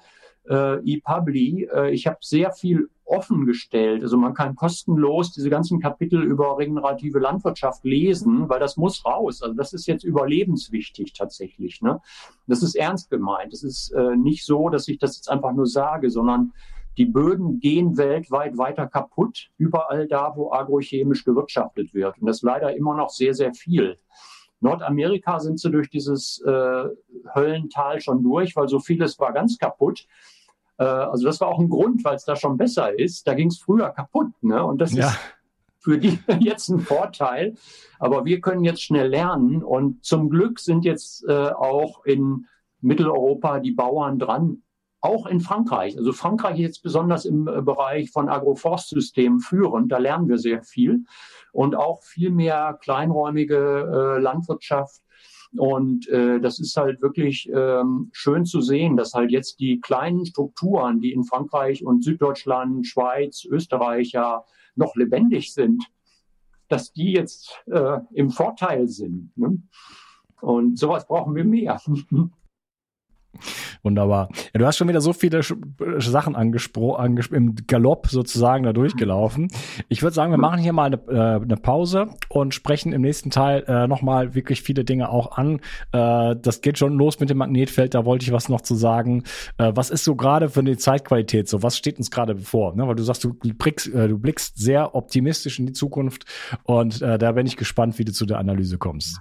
äh, 0.49 0.77
ePubli. 0.85 1.69
Äh, 1.73 1.91
ich 1.91 2.07
habe 2.07 2.17
sehr 2.21 2.51
viel 2.51 2.89
offen 3.05 3.45
gestellt. 3.45 4.03
Also 4.03 4.17
man 4.17 4.33
kann 4.33 4.55
kostenlos 4.55 5.33
diese 5.33 5.49
ganzen 5.49 5.81
Kapitel 5.81 6.23
über 6.23 6.57
regenerative 6.57 7.19
Landwirtschaft 7.19 7.83
lesen, 7.83 8.47
weil 8.47 8.59
das 8.59 8.77
muss 8.77 9.05
raus. 9.05 9.41
Also 9.41 9.53
das 9.53 9.73
ist 9.73 9.85
jetzt 9.85 10.03
überlebenswichtig 10.03 11.13
tatsächlich. 11.13 11.81
Ne? 11.81 11.99
Das 12.47 12.63
ist 12.63 12.75
ernst 12.75 13.09
gemeint. 13.09 13.53
Es 13.53 13.63
ist 13.63 13.91
äh, 13.91 14.15
nicht 14.15 14.45
so, 14.45 14.69
dass 14.69 14.87
ich 14.87 14.97
das 14.97 15.17
jetzt 15.17 15.29
einfach 15.29 15.51
nur 15.51 15.67
sage, 15.67 16.09
sondern 16.09 16.53
die 16.97 17.05
Böden 17.05 17.59
gehen 17.59 17.97
weltweit 17.97 18.57
weiter 18.57 18.87
kaputt, 18.87 19.49
überall 19.57 20.07
da, 20.07 20.33
wo 20.35 20.51
agrochemisch 20.51 21.23
gewirtschaftet 21.23 21.93
wird. 21.93 22.17
Und 22.19 22.27
das 22.27 22.41
leider 22.41 22.75
immer 22.75 22.95
noch 22.95 23.09
sehr, 23.09 23.33
sehr 23.33 23.53
viel. 23.53 23.97
Nordamerika 24.61 25.39
sind 25.39 25.59
sie 25.59 25.69
durch 25.69 25.89
dieses 25.89 26.41
äh, 26.45 26.83
Höllental 27.35 27.99
schon 27.99 28.23
durch, 28.23 28.55
weil 28.55 28.69
so 28.69 28.79
vieles 28.79 29.19
war 29.19 29.33
ganz 29.33 29.57
kaputt. 29.57 30.07
Äh, 30.77 30.83
also 30.83 31.25
das 31.25 31.41
war 31.41 31.49
auch 31.49 31.59
ein 31.59 31.69
Grund, 31.69 32.03
weil 32.03 32.15
es 32.15 32.25
da 32.25 32.35
schon 32.35 32.57
besser 32.57 32.97
ist. 32.97 33.27
Da 33.27 33.33
ging 33.33 33.49
es 33.49 33.59
früher 33.59 33.89
kaputt. 33.89 34.31
Ne? 34.41 34.63
Und 34.63 34.79
das 34.79 34.93
ja. 34.93 35.07
ist 35.07 35.19
für 35.79 35.97
die 35.97 36.19
jetzt 36.39 36.69
ein 36.69 36.79
Vorteil. 36.79 37.55
Aber 37.99 38.25
wir 38.25 38.39
können 38.39 38.63
jetzt 38.63 38.83
schnell 38.83 39.07
lernen. 39.07 39.63
Und 39.63 40.05
zum 40.05 40.29
Glück 40.29 40.59
sind 40.59 40.85
jetzt 40.85 41.27
äh, 41.27 41.49
auch 41.49 42.05
in 42.05 42.45
Mitteleuropa 42.81 43.59
die 43.59 43.71
Bauern 43.71 44.17
dran, 44.17 44.63
auch 45.01 45.25
in 45.25 45.39
Frankreich. 45.39 45.97
Also 45.97 46.13
Frankreich 46.13 46.53
ist 46.53 46.65
jetzt 46.65 46.83
besonders 46.83 47.25
im 47.25 47.47
äh, 47.47 47.61
Bereich 47.61 48.11
von 48.11 48.29
Agroforstsystemen 48.29 49.39
führend. 49.39 49.91
Da 49.91 49.97
lernen 49.97 50.29
wir 50.29 50.37
sehr 50.37 50.63
viel. 50.63 51.05
Und 51.51 51.75
auch 51.75 52.03
viel 52.03 52.29
mehr 52.29 52.77
kleinräumige 52.81 54.15
äh, 54.17 54.21
Landwirtschaft 54.21 55.01
und 55.57 56.07
äh, 56.07 56.39
das 56.39 56.59
ist 56.59 56.77
halt 56.77 57.01
wirklich 57.01 57.49
ähm, 57.53 58.09
schön 58.13 58.45
zu 58.45 58.61
sehen, 58.61 58.95
dass 58.95 59.13
halt 59.13 59.31
jetzt 59.31 59.59
die 59.59 59.81
kleinen 59.81 60.25
Strukturen, 60.25 61.01
die 61.01 61.11
in 61.11 61.25
Frankreich 61.25 61.85
und 61.85 62.03
Süddeutschland, 62.03 62.87
Schweiz, 62.87 63.43
Österreich 63.45 64.11
ja 64.11 64.45
noch 64.75 64.95
lebendig 64.95 65.53
sind, 65.53 65.83
dass 66.69 66.93
die 66.93 67.11
jetzt 67.11 67.61
äh, 67.65 67.99
im 68.13 68.29
Vorteil 68.29 68.87
sind. 68.87 69.37
Ne? 69.37 69.61
Und 70.39 70.79
sowas 70.79 71.05
brauchen 71.05 71.35
wir 71.35 71.43
mehr. 71.43 71.81
Wunderbar. 73.83 74.29
Ja, 74.53 74.59
du 74.59 74.65
hast 74.65 74.77
schon 74.77 74.87
wieder 74.87 75.01
so 75.01 75.13
viele 75.13 75.39
äh, 75.39 75.43
Sachen 75.99 76.35
angesprochen, 76.35 77.01
angespro 77.03 77.35
im 77.35 77.55
Galopp 77.67 78.07
sozusagen 78.07 78.63
da 78.63 78.73
durchgelaufen. 78.73 79.47
Ich 79.89 80.03
würde 80.03 80.13
sagen, 80.13 80.31
wir 80.31 80.37
machen 80.37 80.59
hier 80.59 80.73
mal 80.73 80.85
eine, 80.85 80.97
äh, 81.07 81.43
eine 81.43 81.57
Pause 81.57 82.09
und 82.29 82.53
sprechen 82.53 82.93
im 82.93 83.01
nächsten 83.01 83.29
Teil 83.29 83.63
äh, 83.67 83.87
nochmal 83.87 84.35
wirklich 84.35 84.61
viele 84.61 84.83
Dinge 84.83 85.09
auch 85.09 85.37
an. 85.37 85.59
Äh, 85.91 86.35
das 86.41 86.61
geht 86.61 86.77
schon 86.77 86.97
los 86.97 87.19
mit 87.19 87.29
dem 87.29 87.37
Magnetfeld, 87.37 87.93
da 87.93 88.05
wollte 88.05 88.25
ich 88.25 88.31
was 88.31 88.49
noch 88.49 88.61
zu 88.61 88.75
sagen. 88.75 89.23
Äh, 89.57 89.71
was 89.75 89.89
ist 89.89 90.03
so 90.03 90.15
gerade 90.15 90.49
für 90.49 90.63
die 90.63 90.77
Zeitqualität 90.77 91.47
so? 91.47 91.63
Was 91.63 91.77
steht 91.77 91.97
uns 91.97 92.11
gerade 92.11 92.35
bevor? 92.35 92.75
Ne? 92.75 92.87
Weil 92.87 92.95
du 92.95 93.03
sagst, 93.03 93.23
du 93.23 93.33
blickst, 93.33 93.93
äh, 93.93 94.07
du 94.07 94.17
blickst 94.17 94.57
sehr 94.57 94.95
optimistisch 94.95 95.59
in 95.59 95.67
die 95.67 95.73
Zukunft 95.73 96.25
und 96.63 97.01
äh, 97.01 97.17
da 97.17 97.31
bin 97.31 97.47
ich 97.47 97.57
gespannt, 97.57 97.97
wie 97.99 98.05
du 98.05 98.11
zu 98.11 98.25
der 98.25 98.39
Analyse 98.39 98.77
kommst. 98.77 99.19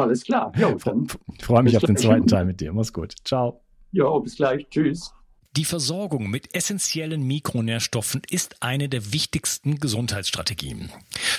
Alles 0.00 0.24
klar. 0.24 0.52
Jo, 0.56 0.76
dann 0.84 1.08
freue 1.40 1.62
mich 1.62 1.76
auf 1.76 1.84
den 1.84 1.96
zweiten 1.96 2.26
Teil 2.26 2.44
mit 2.44 2.60
dir. 2.60 2.72
Mach's 2.72 2.92
gut. 2.92 3.14
Ciao. 3.24 3.60
Ja, 3.92 4.18
bis 4.18 4.36
gleich. 4.36 4.66
Tschüss. 4.70 5.12
Die 5.56 5.64
Versorgung 5.64 6.30
mit 6.30 6.54
essentiellen 6.54 7.24
Mikronährstoffen 7.24 8.22
ist 8.30 8.62
eine 8.62 8.88
der 8.88 9.12
wichtigsten 9.12 9.80
Gesundheitsstrategien. 9.80 10.92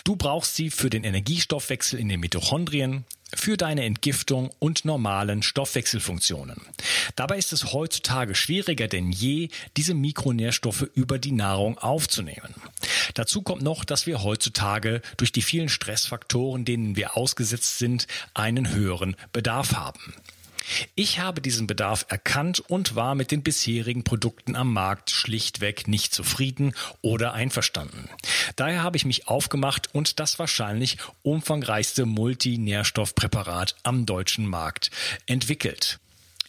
Du 0.04 0.18
brauchst 0.18 0.56
sie 0.56 0.70
für 0.70 0.90
den 0.90 1.06
Energiestoffwechsel 1.06 1.98
in 1.98 2.10
den 2.10 2.20
Mitochondrien, 2.20 3.06
für 3.34 3.56
deine 3.56 3.86
Entgiftung 3.86 4.50
und 4.60 4.84
normalen 4.84 5.44
Stoffwechselfunktionen. 5.44 6.62
Dabei 7.16 7.38
ist 7.38 7.54
es 7.54 7.72
heutzutage 7.72 8.36
schwieriger 8.36 8.90
denn 8.90 9.14
je, 9.14 9.48
diese 9.78 9.94
Mikronährstoffe 9.94 10.90
über 10.94 11.18
die 11.18 11.32
Nahrung 11.32 11.78
aufzunehmen. 11.78 12.54
Dazu 13.14 13.42
kommt 13.42 13.62
noch, 13.62 13.86
dass 13.86 14.06
wir 14.06 14.24
heutzutage 14.24 15.02
durch 15.18 15.32
die 15.32 15.42
vielen 15.42 15.70
Stressfaktoren, 15.70 16.66
denen 16.66 16.96
wir 16.96 17.18
ausgesetzt 17.18 17.78
sind, 17.78 18.08
einen 18.34 18.74
höheren 18.74 19.16
Bedarf 19.32 19.74
haben. 19.74 20.14
Ich 20.96 21.20
habe 21.20 21.42
diesen 21.42 21.68
Bedarf 21.68 22.06
erkannt 22.10 22.60
und 22.60 22.96
war 22.96 23.16
mit 23.16 23.32
den 23.32 23.44
bisherigen 23.44 24.04
Produkten 24.04 24.56
am 24.56 24.72
Markt 24.72 25.10
schlichtweg 25.10 25.88
nicht 25.88 26.14
zufrieden 26.14 26.74
oder 27.02 27.34
einverstanden. 27.34 28.10
Daher 28.56 28.84
habe 28.84 28.98
ich 28.98 29.06
mich 29.06 29.28
aufgemacht 29.28 29.94
und 29.94 30.20
das 30.20 30.40
wahrscheinlich 30.40 30.98
umfangreichste 31.24 32.06
Multinährstoffpräparat 32.06 33.76
am 33.84 34.06
deutschen 34.06 34.46
Markt 34.46 34.92
entwickelt. 35.26 36.00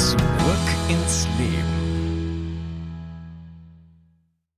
Zurück 0.00 0.16
ins 0.88 1.28
Leben. 1.38 1.69